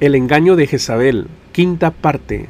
El 0.00 0.14
engaño 0.14 0.56
de 0.56 0.66
Jezabel, 0.66 1.26
quinta 1.52 1.90
parte. 1.90 2.48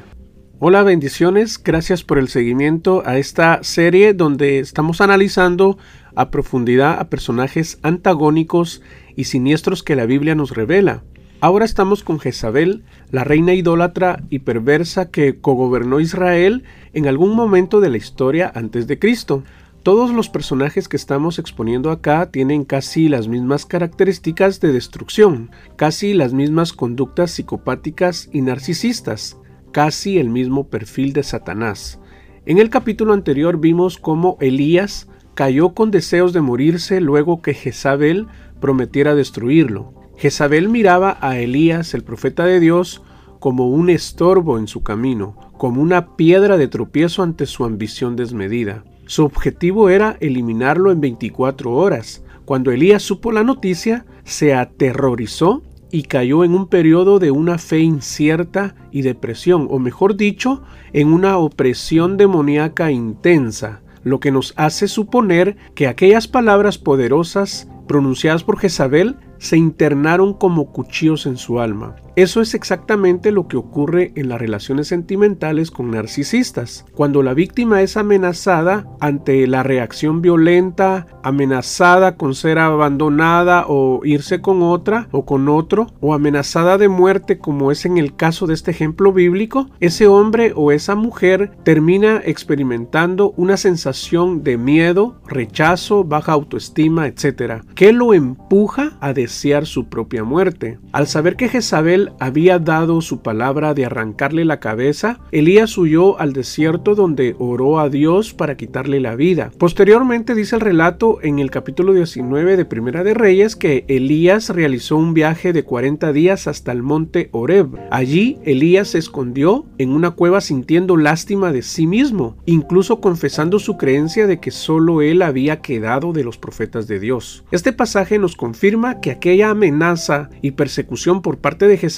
Hola 0.60 0.84
bendiciones, 0.84 1.60
gracias 1.60 2.04
por 2.04 2.18
el 2.18 2.28
seguimiento 2.28 3.02
a 3.04 3.18
esta 3.18 3.58
serie 3.64 4.14
donde 4.14 4.60
estamos 4.60 5.00
analizando 5.00 5.76
a 6.14 6.30
profundidad 6.30 7.00
a 7.00 7.08
personajes 7.10 7.80
antagónicos 7.82 8.82
y 9.16 9.24
siniestros 9.24 9.82
que 9.82 9.96
la 9.96 10.06
Biblia 10.06 10.36
nos 10.36 10.54
revela. 10.54 11.02
Ahora 11.40 11.64
estamos 11.64 12.04
con 12.04 12.20
Jezabel, 12.20 12.84
la 13.10 13.24
reina 13.24 13.52
idólatra 13.52 14.22
y 14.30 14.40
perversa 14.40 15.10
que 15.10 15.40
cogobernó 15.40 15.98
Israel 15.98 16.62
en 16.92 17.08
algún 17.08 17.34
momento 17.34 17.80
de 17.80 17.90
la 17.90 17.96
historia 17.96 18.52
antes 18.54 18.86
de 18.86 19.00
Cristo. 19.00 19.42
Todos 19.82 20.10
los 20.10 20.28
personajes 20.28 20.88
que 20.88 20.96
estamos 20.98 21.38
exponiendo 21.38 21.90
acá 21.90 22.30
tienen 22.30 22.64
casi 22.64 23.08
las 23.08 23.28
mismas 23.28 23.64
características 23.64 24.60
de 24.60 24.74
destrucción, 24.74 25.50
casi 25.76 26.12
las 26.12 26.34
mismas 26.34 26.74
conductas 26.74 27.30
psicopáticas 27.30 28.28
y 28.30 28.42
narcisistas, 28.42 29.38
casi 29.72 30.18
el 30.18 30.28
mismo 30.28 30.68
perfil 30.68 31.14
de 31.14 31.22
Satanás. 31.22 31.98
En 32.44 32.58
el 32.58 32.68
capítulo 32.68 33.14
anterior 33.14 33.58
vimos 33.58 33.96
cómo 33.96 34.36
Elías 34.40 35.08
cayó 35.32 35.72
con 35.72 35.90
deseos 35.90 36.34
de 36.34 36.42
morirse 36.42 37.00
luego 37.00 37.40
que 37.40 37.54
Jezabel 37.54 38.26
prometiera 38.60 39.14
destruirlo. 39.14 39.94
Jezabel 40.18 40.68
miraba 40.68 41.16
a 41.22 41.38
Elías, 41.38 41.94
el 41.94 42.04
profeta 42.04 42.44
de 42.44 42.60
Dios, 42.60 43.02
como 43.38 43.70
un 43.70 43.88
estorbo 43.88 44.58
en 44.58 44.68
su 44.68 44.82
camino, 44.82 45.36
como 45.56 45.80
una 45.80 46.16
piedra 46.16 46.58
de 46.58 46.68
tropiezo 46.68 47.22
ante 47.22 47.46
su 47.46 47.64
ambición 47.64 48.14
desmedida. 48.16 48.84
Su 49.10 49.24
objetivo 49.24 49.88
era 49.88 50.16
eliminarlo 50.20 50.92
en 50.92 51.00
24 51.00 51.72
horas. 51.72 52.22
Cuando 52.44 52.70
Elías 52.70 53.02
supo 53.02 53.32
la 53.32 53.42
noticia, 53.42 54.06
se 54.22 54.54
aterrorizó 54.54 55.64
y 55.90 56.04
cayó 56.04 56.44
en 56.44 56.54
un 56.54 56.68
periodo 56.68 57.18
de 57.18 57.32
una 57.32 57.58
fe 57.58 57.80
incierta 57.80 58.76
y 58.92 59.02
depresión, 59.02 59.66
o 59.68 59.80
mejor 59.80 60.16
dicho, 60.16 60.62
en 60.92 61.12
una 61.12 61.38
opresión 61.38 62.18
demoníaca 62.18 62.92
intensa, 62.92 63.80
lo 64.04 64.20
que 64.20 64.30
nos 64.30 64.54
hace 64.56 64.86
suponer 64.86 65.56
que 65.74 65.88
aquellas 65.88 66.28
palabras 66.28 66.78
poderosas 66.78 67.68
pronunciadas 67.88 68.44
por 68.44 68.60
Jezabel 68.60 69.16
se 69.40 69.56
internaron 69.56 70.34
como 70.34 70.70
cuchillos 70.70 71.26
en 71.26 71.36
su 71.36 71.60
alma. 71.60 71.96
Eso 72.16 72.42
es 72.42 72.54
exactamente 72.54 73.32
lo 73.32 73.48
que 73.48 73.56
ocurre 73.56 74.12
en 74.14 74.28
las 74.28 74.40
relaciones 74.40 74.88
sentimentales 74.88 75.70
con 75.70 75.90
narcisistas. 75.90 76.84
Cuando 76.94 77.22
la 77.22 77.32
víctima 77.32 77.80
es 77.80 77.96
amenazada 77.96 78.86
ante 79.00 79.46
la 79.46 79.62
reacción 79.62 80.20
violenta, 80.20 81.06
amenazada 81.22 82.16
con 82.16 82.34
ser 82.34 82.58
abandonada 82.58 83.64
o 83.68 84.02
irse 84.04 84.42
con 84.42 84.60
otra 84.62 85.08
o 85.12 85.24
con 85.24 85.48
otro, 85.48 85.86
o 86.00 86.12
amenazada 86.12 86.76
de 86.76 86.88
muerte 86.88 87.38
como 87.38 87.70
es 87.70 87.86
en 87.86 87.96
el 87.96 88.14
caso 88.14 88.46
de 88.46 88.54
este 88.54 88.72
ejemplo 88.72 89.12
bíblico, 89.14 89.70
ese 89.80 90.06
hombre 90.06 90.52
o 90.54 90.72
esa 90.72 90.96
mujer 90.96 91.52
termina 91.62 92.20
experimentando 92.24 93.32
una 93.38 93.56
sensación 93.56 94.42
de 94.42 94.58
miedo, 94.58 95.20
rechazo, 95.26 96.04
baja 96.04 96.32
autoestima, 96.32 97.06
etc., 97.06 97.62
que 97.74 97.92
lo 97.92 98.12
empuja 98.12 98.98
a 99.00 99.14
su 99.30 99.88
propia 99.88 100.24
muerte. 100.24 100.78
Al 100.92 101.06
saber 101.06 101.36
que 101.36 101.48
Jezabel 101.48 102.12
había 102.18 102.58
dado 102.58 103.00
su 103.00 103.22
palabra 103.22 103.74
de 103.74 103.86
arrancarle 103.86 104.44
la 104.44 104.60
cabeza, 104.60 105.20
Elías 105.32 105.78
huyó 105.78 106.18
al 106.20 106.32
desierto 106.32 106.94
donde 106.94 107.36
oró 107.38 107.78
a 107.78 107.88
Dios 107.88 108.34
para 108.34 108.56
quitarle 108.56 109.00
la 109.00 109.14
vida. 109.14 109.50
Posteriormente 109.58 110.34
dice 110.34 110.56
el 110.56 110.60
relato 110.60 111.18
en 111.22 111.38
el 111.38 111.50
capítulo 111.50 111.94
19 111.94 112.56
de 112.56 112.64
Primera 112.64 113.04
de 113.04 113.14
Reyes 113.14 113.56
que 113.56 113.84
Elías 113.88 114.50
realizó 114.50 114.96
un 114.96 115.14
viaje 115.14 115.52
de 115.52 115.64
40 115.64 116.12
días 116.12 116.46
hasta 116.46 116.72
el 116.72 116.82
monte 116.82 117.28
Oreb. 117.32 117.68
Allí 117.90 118.38
Elías 118.44 118.88
se 118.88 118.98
escondió 118.98 119.66
en 119.78 119.92
una 119.92 120.10
cueva 120.10 120.40
sintiendo 120.40 120.96
lástima 120.96 121.52
de 121.52 121.62
sí 121.62 121.86
mismo, 121.86 122.36
incluso 122.46 123.00
confesando 123.00 123.58
su 123.58 123.76
creencia 123.76 124.26
de 124.26 124.40
que 124.40 124.50
solo 124.50 125.02
él 125.02 125.22
había 125.22 125.60
quedado 125.60 126.12
de 126.12 126.24
los 126.24 126.38
profetas 126.38 126.86
de 126.86 126.98
Dios. 126.98 127.44
Este 127.50 127.72
pasaje 127.72 128.18
nos 128.18 128.36
confirma 128.36 129.00
que 129.00 129.10
aquella 129.20 129.50
amenaza 129.50 130.30
y 130.40 130.52
persecución 130.52 131.20
por 131.20 131.38
parte 131.38 131.68
de 131.68 131.76
Jesús 131.76 131.90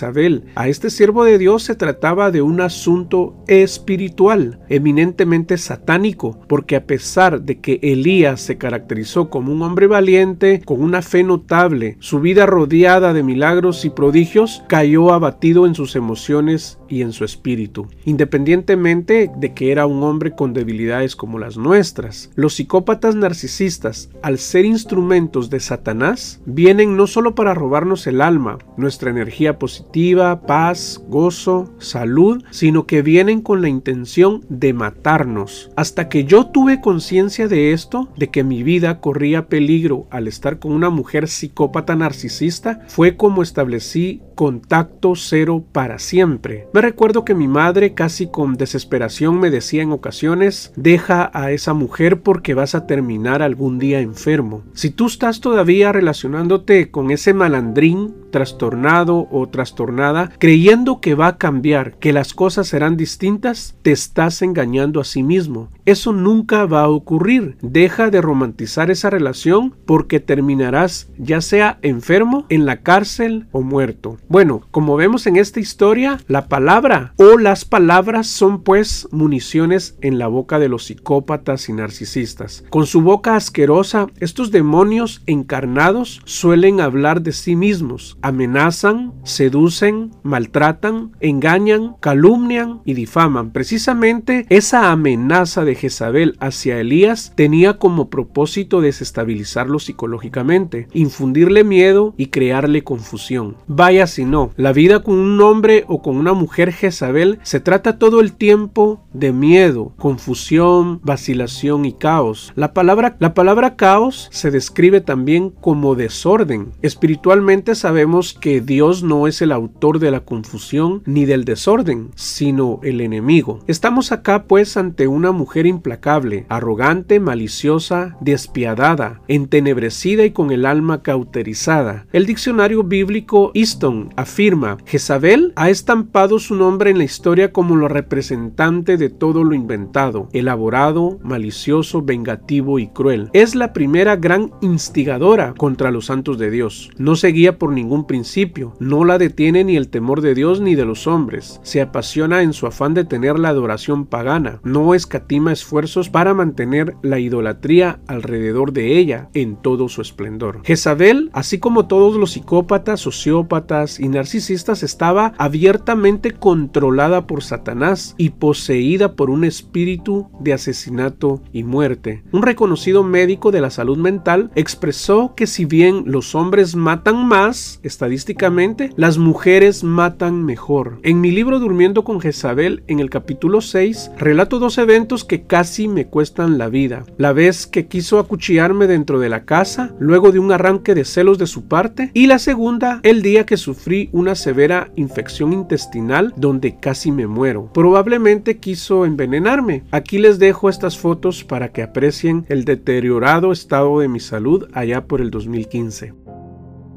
a 0.54 0.68
este 0.68 0.88
siervo 0.88 1.24
de 1.24 1.36
Dios 1.36 1.64
se 1.64 1.74
trataba 1.74 2.30
de 2.30 2.40
un 2.40 2.62
asunto 2.62 3.36
espiritual, 3.46 4.60
eminentemente 4.70 5.58
satánico, 5.58 6.40
porque 6.48 6.76
a 6.76 6.86
pesar 6.86 7.42
de 7.42 7.60
que 7.60 7.78
Elías 7.82 8.40
se 8.40 8.56
caracterizó 8.56 9.28
como 9.28 9.52
un 9.52 9.60
hombre 9.60 9.86
valiente, 9.86 10.62
con 10.64 10.82
una 10.82 11.02
fe 11.02 11.24
notable, 11.24 11.96
su 12.00 12.20
vida 12.20 12.46
rodeada 12.46 13.12
de 13.12 13.22
milagros 13.22 13.84
y 13.84 13.90
prodigios, 13.90 14.64
cayó 14.66 15.12
abatido 15.12 15.66
en 15.66 15.74
sus 15.74 15.94
emociones 15.94 16.78
y 16.92 17.00
en 17.00 17.12
su 17.12 17.24
espíritu, 17.24 17.86
independientemente 18.04 19.30
de 19.34 19.54
que 19.54 19.72
era 19.72 19.86
un 19.86 20.02
hombre 20.02 20.32
con 20.32 20.52
debilidades 20.52 21.16
como 21.16 21.38
las 21.38 21.56
nuestras. 21.56 22.30
Los 22.34 22.56
psicópatas 22.56 23.14
narcisistas, 23.14 24.10
al 24.22 24.36
ser 24.36 24.66
instrumentos 24.66 25.48
de 25.48 25.58
Satanás, 25.60 26.42
vienen 26.44 26.94
no 26.94 27.06
solo 27.06 27.34
para 27.34 27.54
robarnos 27.54 28.06
el 28.06 28.20
alma, 28.20 28.58
nuestra 28.76 29.08
energía 29.08 29.58
positiva, 29.58 30.42
paz, 30.42 31.02
gozo, 31.08 31.72
salud, 31.78 32.44
sino 32.50 32.86
que 32.86 33.00
vienen 33.00 33.40
con 33.40 33.62
la 33.62 33.70
intención 33.70 34.44
de 34.50 34.74
matarnos. 34.74 35.70
Hasta 35.76 36.10
que 36.10 36.24
yo 36.24 36.48
tuve 36.48 36.82
conciencia 36.82 37.48
de 37.48 37.72
esto, 37.72 38.10
de 38.18 38.28
que 38.28 38.44
mi 38.44 38.62
vida 38.62 39.00
corría 39.00 39.46
peligro 39.46 40.06
al 40.10 40.28
estar 40.28 40.58
con 40.58 40.72
una 40.72 40.90
mujer 40.90 41.26
psicópata 41.28 41.96
narcisista, 41.96 42.82
fue 42.86 43.16
como 43.16 43.42
establecí 43.42 44.20
contacto 44.34 45.14
cero 45.14 45.64
para 45.72 45.98
siempre. 45.98 46.66
Recuerdo 46.82 47.24
que 47.24 47.34
mi 47.34 47.48
madre 47.48 47.94
casi 47.94 48.26
con 48.26 48.54
desesperación 48.54 49.40
me 49.40 49.50
decía 49.50 49.82
en 49.82 49.92
ocasiones, 49.92 50.72
deja 50.76 51.30
a 51.32 51.50
esa 51.50 51.72
mujer 51.72 52.20
porque 52.20 52.54
vas 52.54 52.74
a 52.74 52.86
terminar 52.86 53.40
algún 53.40 53.78
día 53.78 54.00
enfermo. 54.00 54.62
Si 54.74 54.90
tú 54.90 55.06
estás 55.06 55.40
todavía 55.40 55.92
relacionándote 55.92 56.90
con 56.90 57.10
ese 57.10 57.32
malandrín 57.32 58.21
trastornado 58.32 59.28
o 59.30 59.48
trastornada, 59.48 60.32
creyendo 60.38 61.00
que 61.00 61.14
va 61.14 61.28
a 61.28 61.38
cambiar, 61.38 61.94
que 61.98 62.12
las 62.12 62.34
cosas 62.34 62.66
serán 62.66 62.96
distintas, 62.96 63.76
te 63.82 63.92
estás 63.92 64.42
engañando 64.42 65.00
a 65.00 65.04
sí 65.04 65.22
mismo. 65.22 65.68
Eso 65.84 66.12
nunca 66.12 66.66
va 66.66 66.82
a 66.82 66.88
ocurrir. 66.88 67.56
Deja 67.62 68.10
de 68.10 68.20
romantizar 68.20 68.90
esa 68.90 69.10
relación 69.10 69.74
porque 69.86 70.18
terminarás 70.18 71.08
ya 71.18 71.40
sea 71.40 71.78
enfermo, 71.82 72.46
en 72.48 72.66
la 72.66 72.80
cárcel 72.80 73.46
o 73.52 73.62
muerto. 73.62 74.16
Bueno, 74.28 74.62
como 74.70 74.96
vemos 74.96 75.26
en 75.26 75.36
esta 75.36 75.60
historia, 75.60 76.18
la 76.26 76.48
palabra 76.48 77.12
o 77.16 77.38
las 77.38 77.64
palabras 77.64 78.26
son 78.26 78.62
pues 78.62 79.06
municiones 79.10 79.96
en 80.00 80.18
la 80.18 80.26
boca 80.26 80.58
de 80.58 80.68
los 80.68 80.84
psicópatas 80.86 81.68
y 81.68 81.72
narcisistas. 81.74 82.64
Con 82.70 82.86
su 82.86 83.02
boca 83.02 83.36
asquerosa, 83.36 84.06
estos 84.20 84.50
demonios 84.50 85.22
encarnados 85.26 86.22
suelen 86.24 86.80
hablar 86.80 87.22
de 87.22 87.32
sí 87.32 87.56
mismos, 87.56 88.16
amenazan, 88.22 89.12
seducen, 89.24 90.12
maltratan, 90.22 91.12
engañan, 91.20 91.96
calumnian 92.00 92.80
y 92.84 92.94
difaman. 92.94 93.50
Precisamente 93.50 94.46
esa 94.48 94.90
amenaza 94.92 95.64
de 95.64 95.74
Jezabel 95.74 96.36
hacia 96.40 96.78
Elías 96.78 97.32
tenía 97.34 97.78
como 97.78 98.08
propósito 98.08 98.80
desestabilizarlo 98.80 99.78
psicológicamente, 99.78 100.88
infundirle 100.92 101.64
miedo 101.64 102.14
y 102.16 102.26
crearle 102.26 102.84
confusión. 102.84 103.56
Vaya 103.66 104.06
si 104.06 104.24
no, 104.24 104.50
la 104.56 104.72
vida 104.72 105.02
con 105.02 105.16
un 105.16 105.40
hombre 105.40 105.84
o 105.88 106.02
con 106.02 106.16
una 106.16 106.32
mujer 106.32 106.72
Jezabel 106.72 107.38
se 107.42 107.60
trata 107.60 107.98
todo 107.98 108.20
el 108.20 108.32
tiempo 108.32 109.04
de 109.12 109.32
miedo, 109.32 109.92
confusión, 109.98 111.00
vacilación 111.02 111.84
y 111.84 111.92
caos. 111.92 112.52
La 112.54 112.72
palabra, 112.72 113.16
la 113.18 113.34
palabra 113.34 113.76
caos 113.76 114.28
se 114.30 114.50
describe 114.50 115.00
también 115.00 115.50
como 115.50 115.94
desorden. 115.94 116.72
Espiritualmente 116.82 117.74
sabemos 117.74 118.11
que 118.40 118.60
Dios 118.60 119.02
no 119.02 119.26
es 119.26 119.40
el 119.40 119.52
autor 119.52 119.98
de 119.98 120.10
la 120.10 120.20
confusión 120.20 121.02
ni 121.06 121.24
del 121.24 121.46
desorden, 121.46 122.10
sino 122.14 122.78
el 122.82 123.00
enemigo. 123.00 123.60
Estamos 123.66 124.12
acá 124.12 124.44
pues 124.44 124.76
ante 124.76 125.08
una 125.08 125.32
mujer 125.32 125.64
implacable, 125.64 126.44
arrogante, 126.50 127.20
maliciosa, 127.20 128.18
despiadada, 128.20 129.22
entenebrecida 129.28 130.26
y 130.26 130.32
con 130.32 130.50
el 130.50 130.66
alma 130.66 131.02
cauterizada. 131.02 132.06
El 132.12 132.26
diccionario 132.26 132.84
bíblico 132.84 133.50
Easton 133.54 134.12
afirma, 134.16 134.76
Jezabel 134.84 135.54
ha 135.56 135.70
estampado 135.70 136.38
su 136.38 136.54
nombre 136.54 136.90
en 136.90 136.98
la 136.98 137.04
historia 137.04 137.50
como 137.50 137.76
lo 137.76 137.88
representante 137.88 138.98
de 138.98 139.08
todo 139.08 139.42
lo 139.42 139.54
inventado, 139.54 140.28
elaborado, 140.34 141.18
malicioso, 141.22 142.02
vengativo 142.02 142.78
y 142.78 142.88
cruel. 142.88 143.30
Es 143.32 143.54
la 143.54 143.72
primera 143.72 144.16
gran 144.16 144.50
instigadora 144.60 145.54
contra 145.56 145.90
los 145.90 146.06
santos 146.06 146.36
de 146.38 146.50
Dios. 146.50 146.90
No 146.98 147.16
seguía 147.16 147.58
por 147.58 147.72
ningún 147.72 148.01
un 148.02 148.06
principio. 148.06 148.74
No 148.80 149.04
la 149.04 149.16
detiene 149.16 149.62
ni 149.62 149.76
el 149.76 149.88
temor 149.88 150.22
de 150.22 150.34
Dios 150.34 150.60
ni 150.60 150.74
de 150.74 150.84
los 150.84 151.06
hombres. 151.06 151.60
Se 151.62 151.80
apasiona 151.80 152.42
en 152.42 152.52
su 152.52 152.66
afán 152.66 152.94
de 152.94 153.04
tener 153.04 153.38
la 153.38 153.50
adoración 153.50 154.06
pagana. 154.06 154.60
No 154.64 154.94
escatima 154.94 155.52
esfuerzos 155.52 156.10
para 156.10 156.34
mantener 156.34 156.96
la 157.02 157.20
idolatría 157.20 158.00
alrededor 158.08 158.72
de 158.72 158.98
ella 158.98 159.28
en 159.34 159.54
todo 159.54 159.88
su 159.88 160.02
esplendor. 160.02 160.62
Jezabel, 160.64 161.30
así 161.32 161.58
como 161.58 161.86
todos 161.86 162.16
los 162.16 162.32
psicópatas, 162.32 163.00
sociópatas 163.00 164.00
y 164.00 164.08
narcisistas, 164.08 164.82
estaba 164.82 165.34
abiertamente 165.38 166.32
controlada 166.32 167.28
por 167.28 167.44
Satanás 167.44 168.16
y 168.18 168.30
poseída 168.30 169.14
por 169.14 169.30
un 169.30 169.44
espíritu 169.44 170.28
de 170.40 170.54
asesinato 170.54 171.40
y 171.52 171.62
muerte. 171.62 172.24
Un 172.32 172.42
reconocido 172.42 173.04
médico 173.04 173.52
de 173.52 173.60
la 173.60 173.70
salud 173.70 173.98
mental 173.98 174.50
expresó 174.56 175.34
que 175.36 175.46
si 175.46 175.66
bien 175.66 176.02
los 176.06 176.34
hombres 176.34 176.74
matan 176.74 177.26
más, 177.26 177.78
estadísticamente, 177.82 178.90
las 178.96 179.18
mujeres 179.18 179.84
matan 179.84 180.44
mejor. 180.44 180.98
En 181.02 181.20
mi 181.20 181.30
libro 181.30 181.58
Durmiendo 181.58 182.04
con 182.04 182.20
Jezabel, 182.20 182.82
en 182.86 183.00
el 183.00 183.10
capítulo 183.10 183.60
6, 183.60 184.12
relato 184.18 184.58
dos 184.58 184.78
eventos 184.78 185.24
que 185.24 185.42
casi 185.42 185.88
me 185.88 186.06
cuestan 186.06 186.58
la 186.58 186.68
vida. 186.68 187.04
La 187.18 187.32
vez 187.32 187.66
que 187.66 187.86
quiso 187.86 188.18
acuchillarme 188.18 188.86
dentro 188.86 189.18
de 189.18 189.28
la 189.28 189.44
casa, 189.44 189.94
luego 189.98 190.32
de 190.32 190.38
un 190.38 190.52
arranque 190.52 190.94
de 190.94 191.04
celos 191.04 191.38
de 191.38 191.46
su 191.46 191.68
parte, 191.68 192.10
y 192.14 192.26
la 192.26 192.38
segunda, 192.38 193.00
el 193.02 193.22
día 193.22 193.46
que 193.46 193.56
sufrí 193.56 194.08
una 194.12 194.34
severa 194.34 194.90
infección 194.96 195.52
intestinal 195.52 196.32
donde 196.36 196.78
casi 196.78 197.12
me 197.12 197.26
muero. 197.26 197.70
Probablemente 197.72 198.58
quiso 198.58 199.06
envenenarme. 199.06 199.84
Aquí 199.90 200.18
les 200.18 200.38
dejo 200.38 200.68
estas 200.68 200.98
fotos 200.98 201.44
para 201.44 201.72
que 201.72 201.82
aprecien 201.82 202.44
el 202.48 202.64
deteriorado 202.64 203.52
estado 203.52 204.00
de 204.00 204.08
mi 204.08 204.20
salud 204.20 204.68
allá 204.72 205.06
por 205.06 205.20
el 205.20 205.30
2015. 205.30 206.41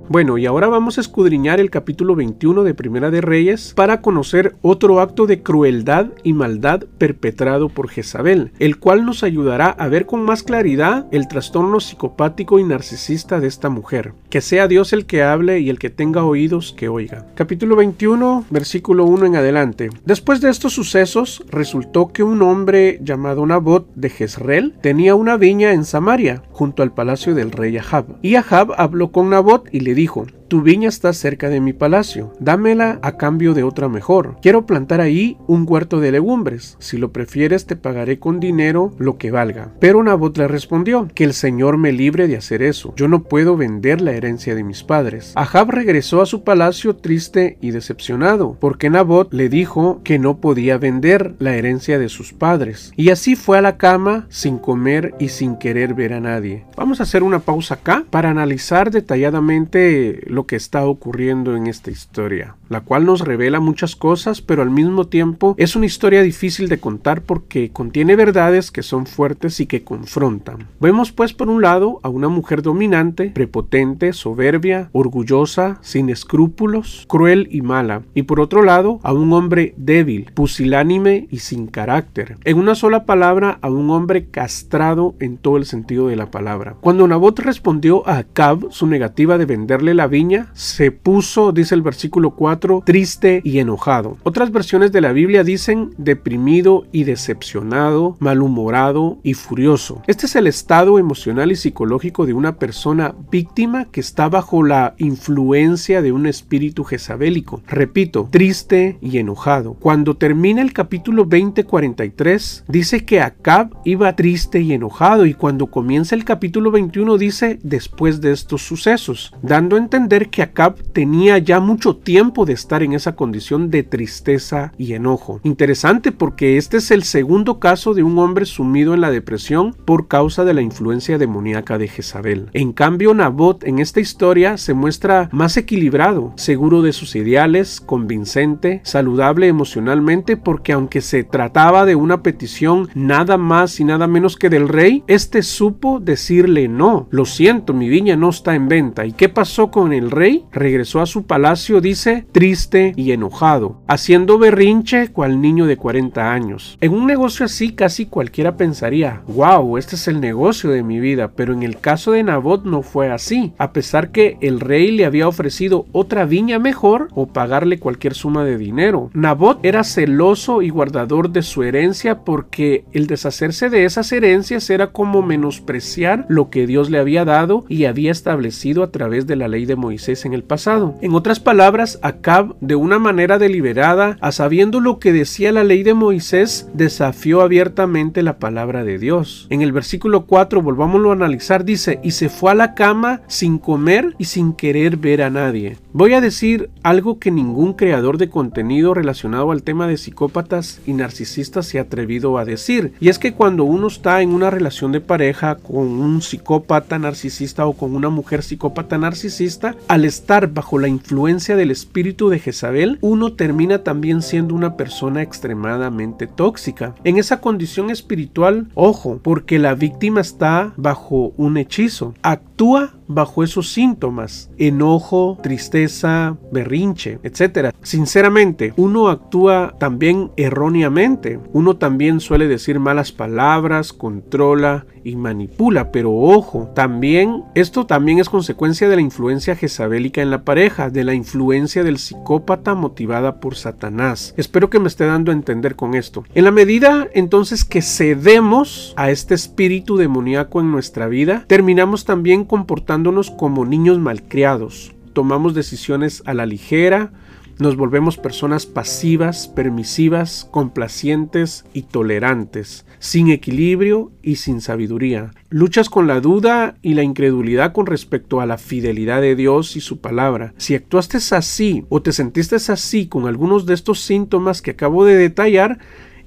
Bueno, 0.07 0.37
y 0.37 0.45
ahora 0.45 0.67
vamos 0.67 0.99
a 0.99 1.01
escudriñar 1.01 1.59
el 1.59 1.71
capítulo 1.71 2.13
21 2.15 2.63
de 2.63 2.75
Primera 2.75 3.09
de 3.09 3.21
Reyes 3.21 3.73
para 3.75 4.01
conocer 4.01 4.55
otro 4.61 4.99
acto 4.99 5.25
de 5.25 5.41
crueldad 5.41 6.09
y 6.21 6.33
maldad 6.33 6.83
perpetrado 6.99 7.69
por 7.69 7.89
Jezabel, 7.89 8.51
el 8.59 8.77
cual 8.77 9.03
nos 9.03 9.23
ayudará 9.23 9.69
a 9.69 9.87
ver 9.87 10.05
con 10.05 10.21
más 10.23 10.43
claridad 10.43 11.07
el 11.11 11.27
trastorno 11.27 11.79
psicopático 11.79 12.59
y 12.59 12.63
narcisista 12.63 13.39
de 13.39 13.47
esta 13.47 13.69
mujer. 13.69 14.13
Que 14.29 14.41
sea 14.41 14.67
Dios 14.67 14.93
el 14.93 15.07
que 15.07 15.23
hable 15.23 15.59
y 15.59 15.71
el 15.71 15.79
que 15.79 15.89
tenga 15.89 16.23
oídos 16.23 16.75
que 16.77 16.87
oiga. 16.87 17.25
Capítulo 17.33 17.75
21, 17.75 18.45
versículo 18.51 19.05
1 19.05 19.25
en 19.25 19.35
adelante. 19.37 19.89
Después 20.05 20.39
de 20.39 20.51
estos 20.51 20.73
sucesos, 20.73 21.43
resultó 21.49 22.09
que 22.13 22.21
un 22.21 22.43
hombre 22.43 22.99
llamado 23.01 23.43
Nabot 23.47 23.87
de 23.95 24.11
Jezreel 24.11 24.75
tenía 24.81 25.15
una 25.15 25.35
viña 25.35 25.73
en 25.73 25.83
Samaria, 25.83 26.43
junto 26.51 26.83
al 26.83 26.93
palacio 26.93 27.33
del 27.33 27.51
rey 27.51 27.75
Ahab. 27.77 28.19
Y 28.21 28.35
Ahab 28.35 28.71
habló 28.77 29.11
con 29.11 29.31
Nabot 29.31 29.67
y 29.71 29.79
le 29.79 29.94
dijo, 29.95 30.27
tu 30.47 30.61
viña 30.61 30.89
está 30.89 31.11
cerca 31.13 31.49
de 31.49 31.59
mi 31.59 31.73
palacio, 31.73 32.33
dámela 32.39 32.99
a 33.01 33.17
cambio 33.17 33.53
de 33.53 33.63
otra 33.63 33.89
mejor. 33.89 34.37
Quiero 34.41 34.65
plantar 34.65 35.01
ahí 35.01 35.37
un 35.47 35.65
huerto 35.67 35.99
de 35.99 36.11
legumbres. 36.11 36.77
Si 36.79 36.97
lo 36.97 37.11
prefieres 37.11 37.65
te 37.65 37.75
pagaré 37.75 38.19
con 38.19 38.39
dinero 38.39 38.93
lo 38.97 39.17
que 39.17 39.31
valga. 39.31 39.71
Pero 39.79 40.03
Nabot 40.03 40.37
le 40.37 40.47
respondió, 40.47 41.07
que 41.13 41.23
el 41.23 41.33
Señor 41.33 41.77
me 41.77 41.91
libre 41.91 42.27
de 42.27 42.37
hacer 42.37 42.61
eso. 42.61 42.93
Yo 42.95 43.07
no 43.07 43.23
puedo 43.23 43.57
vender 43.57 44.01
la 44.01 44.11
herencia 44.11 44.55
de 44.55 44.63
mis 44.63 44.83
padres. 44.83 45.33
Ahab 45.35 45.71
regresó 45.71 46.21
a 46.21 46.25
su 46.25 46.43
palacio 46.43 46.95
triste 46.95 47.57
y 47.61 47.71
decepcionado, 47.71 48.57
porque 48.59 48.89
Nabot 48.89 49.33
le 49.33 49.49
dijo 49.49 50.01
que 50.03 50.19
no 50.19 50.37
podía 50.37 50.77
vender 50.77 51.35
la 51.39 51.55
herencia 51.55 51.97
de 51.99 52.09
sus 52.09 52.33
padres. 52.33 52.91
Y 52.95 53.09
así 53.09 53.35
fue 53.35 53.57
a 53.57 53.61
la 53.61 53.77
cama 53.77 54.27
sin 54.29 54.57
comer 54.57 55.15
y 55.19 55.29
sin 55.29 55.57
querer 55.57 55.93
ver 55.93 56.13
a 56.13 56.19
nadie. 56.19 56.65
Vamos 56.75 56.99
a 56.99 57.03
hacer 57.03 57.23
una 57.23 57.39
pausa 57.39 57.75
acá 57.75 58.05
para 58.09 58.29
analizar 58.29 58.91
detalladamente 58.91 60.21
lo 60.35 60.45
que 60.45 60.57
está 60.57 60.85
ocurriendo 60.85 61.55
en 61.55 61.67
esta 61.67 61.89
historia, 61.91 62.55
la 62.69 62.81
cual 62.81 63.05
nos 63.05 63.21
revela 63.21 63.59
muchas 63.59 63.95
cosas, 63.95 64.41
pero 64.41 64.61
al 64.61 64.69
mismo 64.69 65.07
tiempo 65.07 65.55
es 65.57 65.75
una 65.75 65.85
historia 65.85 66.21
difícil 66.21 66.69
de 66.69 66.79
contar 66.79 67.21
porque 67.21 67.71
contiene 67.71 68.15
verdades 68.15 68.71
que 68.71 68.83
son 68.83 69.05
fuertes 69.05 69.59
y 69.59 69.65
que 69.65 69.83
confrontan. 69.83 70.67
Vemos 70.79 71.11
pues 71.11 71.33
por 71.33 71.49
un 71.49 71.61
lado 71.61 71.99
a 72.03 72.09
una 72.09 72.29
mujer 72.29 72.61
dominante, 72.61 73.31
prepotente, 73.31 74.13
soberbia, 74.13 74.89
orgullosa, 74.91 75.79
sin 75.81 76.09
escrúpulos, 76.09 77.05
cruel 77.07 77.47
y 77.51 77.61
mala, 77.61 78.03
y 78.13 78.23
por 78.23 78.39
otro 78.39 78.63
lado 78.63 78.99
a 79.03 79.13
un 79.13 79.31
hombre 79.33 79.73
débil, 79.77 80.31
pusilánime 80.33 81.27
y 81.31 81.39
sin 81.39 81.67
carácter. 81.67 82.37
En 82.43 82.57
una 82.57 82.75
sola 82.75 83.05
palabra, 83.05 83.59
a 83.61 83.69
un 83.69 83.89
hombre 83.89 84.27
castrado 84.29 85.15
en 85.19 85.37
todo 85.37 85.57
el 85.57 85.65
sentido 85.65 86.07
de 86.07 86.15
la 86.15 86.31
palabra. 86.31 86.75
Cuando 86.81 87.07
Nabot 87.07 87.39
respondió 87.39 88.07
a 88.07 88.17
Acab 88.17 88.71
su 88.71 88.87
negativa 88.87 89.37
de 89.37 89.45
venderle 89.45 89.93
la 89.93 90.07
viña, 90.07 90.47
se 90.53 90.91
puso, 90.91 91.51
dice 91.51 91.75
el 91.75 91.81
versículo 91.81 92.31
4, 92.31 92.54
triste 92.83 93.41
y 93.43 93.59
enojado. 93.59 94.17
Otras 94.23 94.51
versiones 94.51 94.91
de 94.91 95.01
la 95.01 95.11
Biblia 95.11 95.43
dicen 95.43 95.91
deprimido 95.97 96.85
y 96.91 97.03
decepcionado, 97.03 98.15
malhumorado 98.19 99.17
y 99.23 99.33
furioso. 99.33 100.01
Este 100.07 100.25
es 100.25 100.35
el 100.35 100.47
estado 100.47 100.99
emocional 100.99 101.51
y 101.51 101.55
psicológico 101.55 102.25
de 102.25 102.33
una 102.33 102.57
persona 102.57 103.15
víctima 103.31 103.85
que 103.85 103.99
está 103.99 104.29
bajo 104.29 104.63
la 104.63 104.95
influencia 104.97 106.01
de 106.01 106.11
un 106.11 106.25
espíritu 106.25 106.83
jezabélico. 106.83 107.61
Repito, 107.67 108.27
triste 108.31 108.97
y 109.01 109.17
enojado. 109.17 109.73
Cuando 109.73 110.15
termina 110.15 110.61
el 110.61 110.73
capítulo 110.73 111.25
20:43, 111.25 112.63
dice 112.67 113.05
que 113.05 113.21
Acab 113.21 113.69
iba 113.83 114.15
triste 114.15 114.61
y 114.61 114.73
enojado 114.73 115.25
y 115.25 115.33
cuando 115.33 115.67
comienza 115.67 116.15
el 116.15 116.25
capítulo 116.25 116.71
21 116.71 117.17
dice 117.17 117.59
después 117.63 118.21
de 118.21 118.31
estos 118.31 118.61
sucesos, 118.61 119.33
dando 119.41 119.75
a 119.75 119.79
entender 119.79 120.29
que 120.29 120.41
Acab 120.41 120.81
tenía 120.93 121.37
ya 121.37 121.59
mucho 121.59 121.95
tiempo 121.95 122.44
de 122.45 122.53
estar 122.53 122.83
en 122.83 122.93
esa 122.93 123.15
condición 123.15 123.69
de 123.69 123.83
tristeza 123.83 124.71
y 124.77 124.93
enojo. 124.93 125.39
Interesante 125.43 126.11
porque 126.11 126.57
este 126.57 126.77
es 126.77 126.91
el 126.91 127.03
segundo 127.03 127.59
caso 127.59 127.93
de 127.93 128.03
un 128.03 128.17
hombre 128.19 128.45
sumido 128.45 128.93
en 128.93 129.01
la 129.01 129.11
depresión 129.11 129.75
por 129.85 130.07
causa 130.07 130.45
de 130.45 130.53
la 130.53 130.61
influencia 130.61 131.17
demoníaca 131.17 131.77
de 131.77 131.87
Jezabel. 131.87 132.49
En 132.53 132.73
cambio, 132.73 133.13
Nabot 133.13 133.63
en 133.63 133.79
esta 133.79 133.99
historia 133.99 134.57
se 134.57 134.73
muestra 134.73 135.29
más 135.31 135.57
equilibrado, 135.57 136.33
seguro 136.35 136.81
de 136.81 136.93
sus 136.93 137.15
ideales, 137.15 137.81
convincente, 137.81 138.81
saludable 138.83 139.47
emocionalmente 139.47 140.37
porque 140.37 140.73
aunque 140.73 141.01
se 141.01 141.23
trataba 141.23 141.85
de 141.85 141.95
una 141.95 142.23
petición 142.23 142.89
nada 142.93 143.37
más 143.37 143.79
y 143.79 143.83
nada 143.83 144.07
menos 144.07 144.37
que 144.37 144.49
del 144.49 144.69
rey, 144.69 145.03
este 145.07 145.41
supo 145.43 145.99
decirle 145.99 146.67
no, 146.67 147.07
lo 147.11 147.25
siento, 147.25 147.73
mi 147.73 147.89
viña 147.89 148.15
no 148.15 148.29
está 148.29 148.55
en 148.55 148.67
venta. 148.67 149.05
¿Y 149.05 149.13
qué 149.13 149.29
pasó 149.29 149.71
con 149.71 149.93
el 149.93 150.11
rey 150.11 150.45
regresó 150.51 151.01
a 151.01 151.05
su 151.05 151.25
palacio, 151.25 151.81
dice, 151.81 152.25
triste 152.35 152.91
y 152.97 153.13
enojado, 153.13 153.77
haciendo 153.87 154.37
berrinche 154.37 155.07
cual 155.07 155.39
niño 155.39 155.67
de 155.67 155.77
40 155.77 156.33
años. 156.33 156.77
En 156.81 156.93
un 156.93 157.07
negocio 157.07 157.45
así 157.45 157.71
casi 157.71 158.07
cualquiera 158.07 158.57
pensaría, 158.57 159.21
wow, 159.29 159.77
este 159.77 159.95
es 159.95 160.09
el 160.09 160.19
negocio 160.19 160.69
de 160.69 160.83
mi 160.83 160.99
vida, 160.99 161.31
pero 161.33 161.53
en 161.53 161.63
el 161.63 161.79
caso 161.79 162.11
de 162.11 162.23
Nabot 162.23 162.65
no 162.65 162.81
fue 162.81 163.09
así, 163.09 163.53
a 163.57 163.71
pesar 163.71 164.11
que 164.11 164.37
el 164.41 164.59
rey 164.59 164.91
le 164.91 165.05
había 165.05 165.29
ofrecido 165.29 165.85
otra 165.93 166.25
viña 166.25 166.59
mejor 166.59 167.07
o 167.15 167.27
pagarle 167.27 167.79
cualquier 167.79 168.13
suma 168.13 168.43
de 168.43 168.57
dinero. 168.57 169.11
Nabot 169.13 169.63
era 169.63 169.85
celoso 169.85 170.61
y 170.61 170.67
guardador 170.67 171.29
de 171.29 171.41
su 171.41 171.63
herencia 171.63 172.25
porque 172.25 172.83
el 172.91 173.07
deshacerse 173.07 173.69
de 173.69 173.85
esas 173.85 174.11
herencias 174.11 174.69
era 174.69 174.87
como 174.87 175.21
menospreciar 175.21 176.25
lo 176.27 176.49
que 176.49 176.67
Dios 176.67 176.89
le 176.89 176.99
había 176.99 177.23
dado 177.23 177.63
y 177.69 177.85
había 177.85 178.11
establecido 178.11 178.83
a 178.83 178.91
través 178.91 179.25
de 179.25 179.37
la 179.37 179.47
ley 179.47 179.65
de 179.65 179.77
Moisés 179.77 180.25
en 180.25 180.33
el 180.33 180.43
pasado. 180.43 180.95
En 181.01 181.13
otras 181.13 181.39
palabras, 181.39 181.97
Acab, 182.25 182.55
de 182.59 182.73
una 182.73 182.97
manera 182.97 183.37
deliberada, 183.37 184.17
a 184.19 184.31
sabiendo 184.31 184.79
lo 184.79 184.97
que 184.97 185.13
decía 185.13 185.51
la 185.51 185.63
ley 185.63 185.83
de 185.83 185.93
Moisés, 185.93 186.67
desafió 186.73 187.41
abiertamente 187.41 188.23
la 188.23 188.39
palabra 188.39 188.83
de 188.83 188.97
Dios. 188.97 189.45
En 189.51 189.61
el 189.61 189.71
versículo 189.71 190.25
4, 190.25 190.63
volvámoslo 190.63 191.11
a 191.11 191.13
analizar, 191.13 191.65
dice, 191.65 191.99
y 192.01 192.11
se 192.11 192.29
fue 192.29 192.49
a 192.49 192.55
la 192.55 192.73
cama 192.73 193.21
sin 193.27 193.59
comer 193.59 194.15
y 194.17 194.25
sin 194.25 194.53
querer 194.53 194.97
ver 194.97 195.21
a 195.21 195.29
nadie. 195.29 195.77
Voy 195.97 196.13
a 196.13 196.19
decir 196.19 196.71
algo 196.83 197.19
que 197.19 197.31
ningún 197.31 197.71
creador 197.71 198.17
de 198.17 198.27
contenido 198.27 198.93
relacionado 198.93 199.51
al 199.51 199.63
tema 199.63 199.87
de 199.87 199.95
psicópatas 199.95 200.81
y 200.85 200.91
narcisistas 200.91 201.67
se 201.67 201.79
ha 201.79 201.83
atrevido 201.83 202.37
a 202.37 202.43
decir, 202.43 202.91
y 202.99 203.07
es 203.07 203.17
que 203.17 203.33
cuando 203.33 203.63
uno 203.63 203.87
está 203.87 204.21
en 204.21 204.33
una 204.33 204.49
relación 204.49 204.91
de 204.91 204.99
pareja 204.99 205.55
con 205.55 205.87
un 205.87 206.21
psicópata 206.21 206.99
narcisista 206.99 207.65
o 207.65 207.77
con 207.77 207.95
una 207.95 208.09
mujer 208.09 208.43
psicópata 208.43 208.97
narcisista, 208.97 209.77
al 209.87 210.03
estar 210.03 210.51
bajo 210.51 210.79
la 210.79 210.89
influencia 210.89 211.55
del 211.55 211.71
espíritu 211.71 212.27
de 212.27 212.39
Jezabel, 212.39 212.97
uno 212.99 213.31
termina 213.31 213.83
también 213.83 214.21
siendo 214.21 214.53
una 214.53 214.75
persona 214.75 215.21
extremadamente 215.21 216.27
tóxica. 216.27 216.93
En 217.05 217.15
esa 217.15 217.39
condición 217.39 217.89
espiritual, 217.89 218.67
ojo, 218.73 219.21
porque 219.23 219.59
la 219.59 219.75
víctima 219.75 220.19
está 220.19 220.73
bajo 220.75 221.31
un 221.37 221.55
hechizo, 221.55 222.15
actúa 222.21 222.95
bajo 223.07 223.43
esos 223.43 223.71
síntomas, 223.71 224.49
enojo, 224.57 225.37
tristeza, 225.41 226.37
berrinche, 226.51 227.19
etc. 227.23 227.73
Sinceramente, 227.81 228.73
uno 228.77 229.09
actúa 229.09 229.75
también 229.79 230.31
erróneamente, 230.37 231.39
uno 231.53 231.77
también 231.77 232.19
suele 232.19 232.47
decir 232.47 232.79
malas 232.79 233.11
palabras, 233.11 233.93
controla 233.93 234.85
y 235.05 235.15
manipula, 235.15 235.91
pero 235.91 236.11
ojo, 236.11 236.71
también 236.73 237.43
esto 237.53 237.85
también 237.85 238.19
es 238.19 238.27
consecuencia 238.27 238.89
de 238.89 238.95
la 238.95 239.01
influencia 239.03 239.55
jezabélica 239.55 240.21
en 240.21 240.31
la 240.31 240.43
pareja, 240.43 240.89
de 240.89 241.03
la 241.03 241.13
influencia 241.13 241.83
del 241.83 241.99
psicópata 241.99 242.73
motivada 242.73 243.39
por 243.39 243.55
Satanás. 243.55 244.33
Espero 244.35 244.71
que 244.71 244.79
me 244.79 244.87
esté 244.87 245.05
dando 245.05 245.31
a 245.31 245.35
entender 245.35 245.75
con 245.75 245.93
esto. 245.93 246.25
En 246.33 246.43
la 246.43 246.51
medida 246.51 247.07
entonces 247.13 247.63
que 247.63 247.83
cedemos 247.83 248.93
a 248.97 249.11
este 249.11 249.35
espíritu 249.35 249.95
demoníaco 249.95 250.59
en 250.59 250.71
nuestra 250.71 251.07
vida, 251.07 251.45
terminamos 251.47 252.03
también 252.03 252.43
comportándonos 252.43 253.29
como 253.29 253.63
niños 253.63 253.99
malcriados. 253.99 254.95
Tomamos 255.13 255.53
decisiones 255.53 256.23
a 256.25 256.33
la 256.33 256.47
ligera, 256.47 257.11
nos 257.57 257.77
volvemos 257.77 258.17
personas 258.17 258.65
pasivas, 258.65 259.47
permisivas, 259.47 260.45
complacientes 260.51 261.63
y 261.73 261.83
tolerantes, 261.83 262.85
sin 263.05 263.29
equilibrio 263.29 264.11
y 264.23 264.37
sin 264.37 264.61
sabiduría. 264.61 265.31
Luchas 265.49 265.89
con 265.89 266.07
la 266.07 266.21
duda 266.21 266.75
y 266.81 266.95
la 266.95 267.03
incredulidad 267.03 267.71
con 267.71 267.85
respecto 267.85 268.41
a 268.41 268.47
la 268.47 268.57
fidelidad 268.57 269.21
de 269.21 269.35
Dios 269.35 269.75
y 269.75 269.81
su 269.81 269.99
palabra. 269.99 270.55
Si 270.57 270.73
actuaste 270.73 271.19
así 271.35 271.85
o 271.89 272.01
te 272.01 272.11
sentiste 272.11 272.55
así 272.55 273.07
con 273.07 273.27
algunos 273.27 273.67
de 273.67 273.75
estos 273.75 274.01
síntomas 274.01 274.63
que 274.63 274.71
acabo 274.71 275.05
de 275.05 275.15
detallar, 275.15 275.77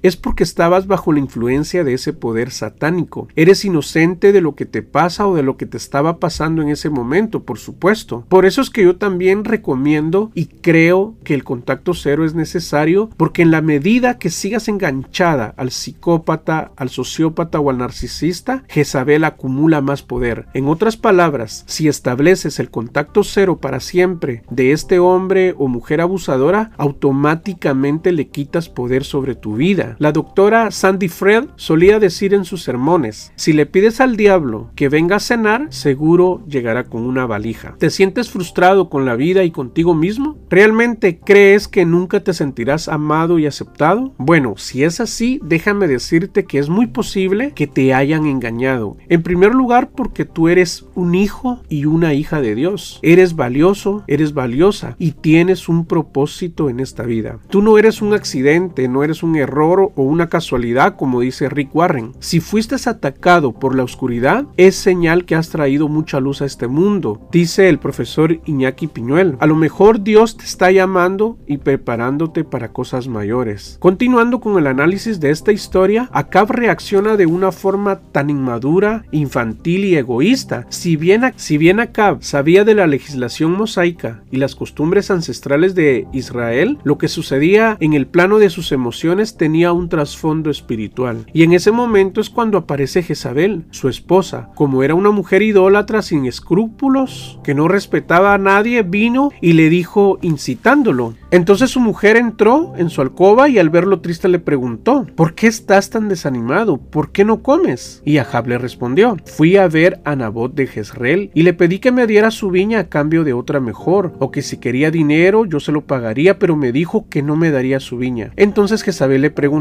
es 0.02 0.17
porque 0.17 0.45
estabas 0.45 0.87
bajo 0.87 1.12
la 1.12 1.19
influencia 1.19 1.85
de 1.85 1.95
ese 1.95 2.12
poder 2.12 2.50
satánico. 2.50 3.28
Eres 3.37 3.64
inocente 3.64 4.33
de 4.33 4.40
lo 4.40 4.55
que 4.55 4.67
te 4.67 4.83
pasa 4.83 5.26
o 5.26 5.35
de 5.35 5.43
lo 5.43 5.57
que 5.57 5.67
te 5.67 5.76
estaba 5.76 6.19
pasando 6.19 6.62
en 6.62 6.69
ese 6.69 6.90
momento, 6.90 7.43
por 7.43 7.59
supuesto. 7.59 8.25
Por 8.28 8.47
eso 8.47 8.61
es 8.61 8.71
que 8.71 8.85
yo 8.85 8.97
también 8.97 9.45
recomiendo 9.45 10.31
y 10.35 10.47
creo 10.47 11.14
que 11.25 11.35
el 11.35 11.45
contacto 11.45 11.95
cero 11.95 12.25
es 12.25 12.35
necesario 12.35 13.11
porque 13.17 13.43
en 13.43 13.50
la 13.50 13.62
medida 13.62 14.19
que 14.19 14.31
sigas 14.31 14.69
enganchada 14.69 15.55
al 15.57 15.71
psicópata, 15.71 16.73
al 16.76 16.90
sociópata 16.90 17.61
o 17.61 17.71
al 17.71 17.78
narcisista, 17.78 18.64
Jezabel 18.69 19.25
acumula 19.25 19.81
más 19.81 20.02
poder. 20.02 20.47
En 20.55 20.69
otras 20.69 20.97
palabras, 20.97 21.64
si 21.67 21.88
estableces 21.88 22.59
el 22.59 22.71
contacto 22.71 23.25
cero 23.25 23.59
para 23.59 23.81
siempre 23.81 24.43
de 24.50 24.73
este 24.73 24.99
hombre 24.99 25.55
o 25.59 25.69
mujer 25.69 26.00
abusadora, 26.00 26.71
automáticamente 26.76 28.12
le 28.12 28.28
quitas 28.28 28.69
poder 28.69 29.05
sobre 29.05 29.35
tu 29.35 29.57
vida 29.57 29.88
la 29.99 30.12
doctora 30.12 30.71
Sandy 30.71 31.09
Fred 31.09 31.45
solía 31.57 31.99
decir 31.99 32.35
en 32.35 32.45
sus 32.45 32.62
sermones, 32.62 33.33
si 33.37 33.52
le 33.52 33.66
pides 33.66 34.00
al 34.00 34.16
diablo 34.16 34.71
que 34.75 34.88
venga 34.88 35.16
a 35.16 35.21
cenar, 35.21 35.66
seguro 35.71 36.42
llegará 36.47 36.85
con 36.85 37.04
una 37.04 37.26
valija. 37.26 37.76
¿Te 37.78 37.90
sientes 37.90 38.30
frustrado 38.30 38.88
con 38.88 39.04
la 39.04 39.16
vida 39.16 39.45
y 39.45 39.50
contigo 39.50 39.95
mismo? 39.95 40.37
¿Realmente 40.50 41.18
crees 41.18 41.68
que 41.68 41.85
nunca 41.85 42.21
te 42.21 42.33
sentirás 42.33 42.88
amado 42.88 43.38
y 43.38 43.47
aceptado? 43.47 44.14
Bueno, 44.18 44.54
si 44.57 44.85
es 44.85 45.00
así, 45.00 45.40
déjame 45.42 45.88
decirte 45.88 46.45
que 46.45 46.59
es 46.59 46.68
muy 46.68 46.87
posible 46.87 47.52
que 47.54 47.66
te 47.66 47.95
hayan 47.95 48.26
engañado. 48.26 48.97
En 49.09 49.23
primer 49.23 49.54
lugar, 49.54 49.90
porque 49.90 50.25
tú 50.25 50.49
eres 50.49 50.87
un 50.95 51.14
hijo 51.14 51.61
y 51.68 51.85
una 51.85 52.14
hija 52.14 52.40
de 52.40 52.54
Dios. 52.54 52.99
Eres 53.02 53.37
valioso, 53.37 54.04
eres 54.07 54.35
valiosa 54.35 54.97
y 54.99 55.12
tienes 55.12 55.68
un 55.68 55.87
propósito 55.87 56.68
en 56.68 56.80
esta 56.80 57.04
vida. 57.04 57.38
Tú 57.49 57.62
no 57.62 57.78
eres 57.78 58.02
un 58.02 58.12
accidente, 58.14 58.88
no 58.88 59.02
eres 59.04 59.23
un 59.23 59.37
error 59.37 59.77
o 59.82 60.02
una 60.02 60.28
casualidad, 60.28 60.97
como 60.97 61.20
dice 61.20 61.49
Rick 61.49 61.75
Warren. 61.75 62.12
Si 62.18 62.40
fuiste 62.40 62.78
atacado 62.87 63.52
por 63.52 63.75
la 63.75 63.82
oscuridad, 63.82 64.47
es 64.56 64.76
señal 64.76 65.25
que 65.25 65.35
has 65.35 65.49
traído 65.49 65.88
mucha 65.88 66.20
luz 66.20 66.42
a 66.42 66.44
este 66.44 66.68
mundo, 66.68 67.28
dice 67.32 67.68
el 67.68 67.78
profesor 67.78 68.40
Iñaki 68.44 68.87
Piñuel. 68.87 69.37
A 69.40 69.47
lo 69.47 69.56
mejor 69.56 70.02
Dios 70.02 70.37
te 70.37 70.44
está 70.44 70.70
llamando 70.70 71.38
y 71.47 71.58
preparándote 71.58 72.44
para 72.44 72.73
cosas 72.73 73.08
mayores. 73.08 73.76
Continuando 73.80 74.40
con 74.40 74.58
el 74.58 74.66
análisis 74.66 75.18
de 75.18 75.30
esta 75.30 75.52
historia, 75.52 76.08
Acab 76.12 76.52
reacciona 76.52 77.16
de 77.16 77.26
una 77.26 77.52
forma 77.52 78.00
tan 78.12 78.30
inmadura, 78.30 79.04
infantil 79.11 79.85
y 79.85 79.97
egoísta. 79.97 80.66
Si 80.68 80.97
bien, 80.97 81.32
si 81.37 81.58
bien 81.58 81.80
Acab 81.80 82.23
sabía 82.23 82.64
de 82.64 82.75
la 82.75 82.87
legislación 82.87 83.52
mosaica 83.52 84.23
y 84.30 84.37
las 84.37 84.54
costumbres 84.54 85.11
ancestrales 85.11 85.75
de 85.75 86.06
Israel, 86.12 86.78
lo 86.85 86.99
que 86.99 87.08
sucedía 87.08 87.76
en 87.80 87.94
el 87.94 88.06
plano 88.06 88.38
de 88.38 88.50
sus 88.50 88.73
emociones 88.73 89.37
tenía 89.37 89.67
un 89.72 89.88
trasfondo 89.88 90.50
espiritual. 90.50 91.26
Y 91.32 91.42
en 91.42 91.52
ese 91.52 91.72
momento 91.72 92.20
es 92.20 92.30
cuando 92.30 92.58
aparece 92.58 93.02
Jezabel, 93.02 93.64
su 93.70 93.88
esposa. 93.88 94.50
Como 94.54 94.82
era 94.82 94.94
una 94.94 95.10
mujer 95.10 95.42
idólatra 95.42 96.02
sin 96.02 96.26
escrúpulos, 96.26 97.38
que 97.42 97.54
no 97.54 97.68
respetaba 97.68 98.34
a 98.34 98.38
nadie, 98.38 98.82
vino 98.82 99.30
y 99.40 99.52
le 99.52 99.68
dijo 99.68 100.18
incitándolo. 100.22 101.14
Entonces 101.30 101.70
su 101.70 101.80
mujer 101.80 102.16
entró 102.16 102.72
en 102.76 102.90
su 102.90 103.02
alcoba 103.02 103.48
y 103.48 103.58
al 103.58 103.70
verlo 103.70 104.00
triste 104.00 104.28
le 104.28 104.38
preguntó, 104.38 105.06
¿por 105.14 105.34
qué 105.34 105.46
estás 105.46 105.90
tan 105.90 106.08
desanimado? 106.08 106.78
¿Por 106.78 107.12
qué 107.12 107.25
no 107.25 107.42
comes? 107.42 108.02
Y 108.04 108.18
Ahab 108.18 108.48
le 108.48 108.58
respondió, 108.58 109.16
fui 109.26 109.56
a 109.56 109.68
ver 109.68 110.00
a 110.04 110.16
Nabot 110.16 110.54
de 110.54 110.66
Jezreel 110.66 111.30
y 111.34 111.42
le 111.42 111.52
pedí 111.52 111.78
que 111.78 111.92
me 111.92 112.06
diera 112.06 112.30
su 112.30 112.50
viña 112.50 112.80
a 112.80 112.88
cambio 112.88 113.25
de 113.25 113.32
otra 113.34 113.60
mejor, 113.60 114.14
o 114.18 114.30
que 114.30 114.42
si 114.42 114.56
quería 114.56 114.90
dinero 114.90 115.44
yo 115.44 115.60
se 115.60 115.72
lo 115.72 115.82
pagaría, 115.82 116.38
pero 116.38 116.56
me 116.56 116.72
dijo 116.72 117.06
que 117.08 117.22
no 117.22 117.37
me 117.37 117.50
daría 117.50 117.80
su 117.80 117.98
viña. 117.98 118.32
Entonces 118.37 118.82
Jezabel 118.82 119.22
le 119.22 119.30
preguntó, 119.30 119.58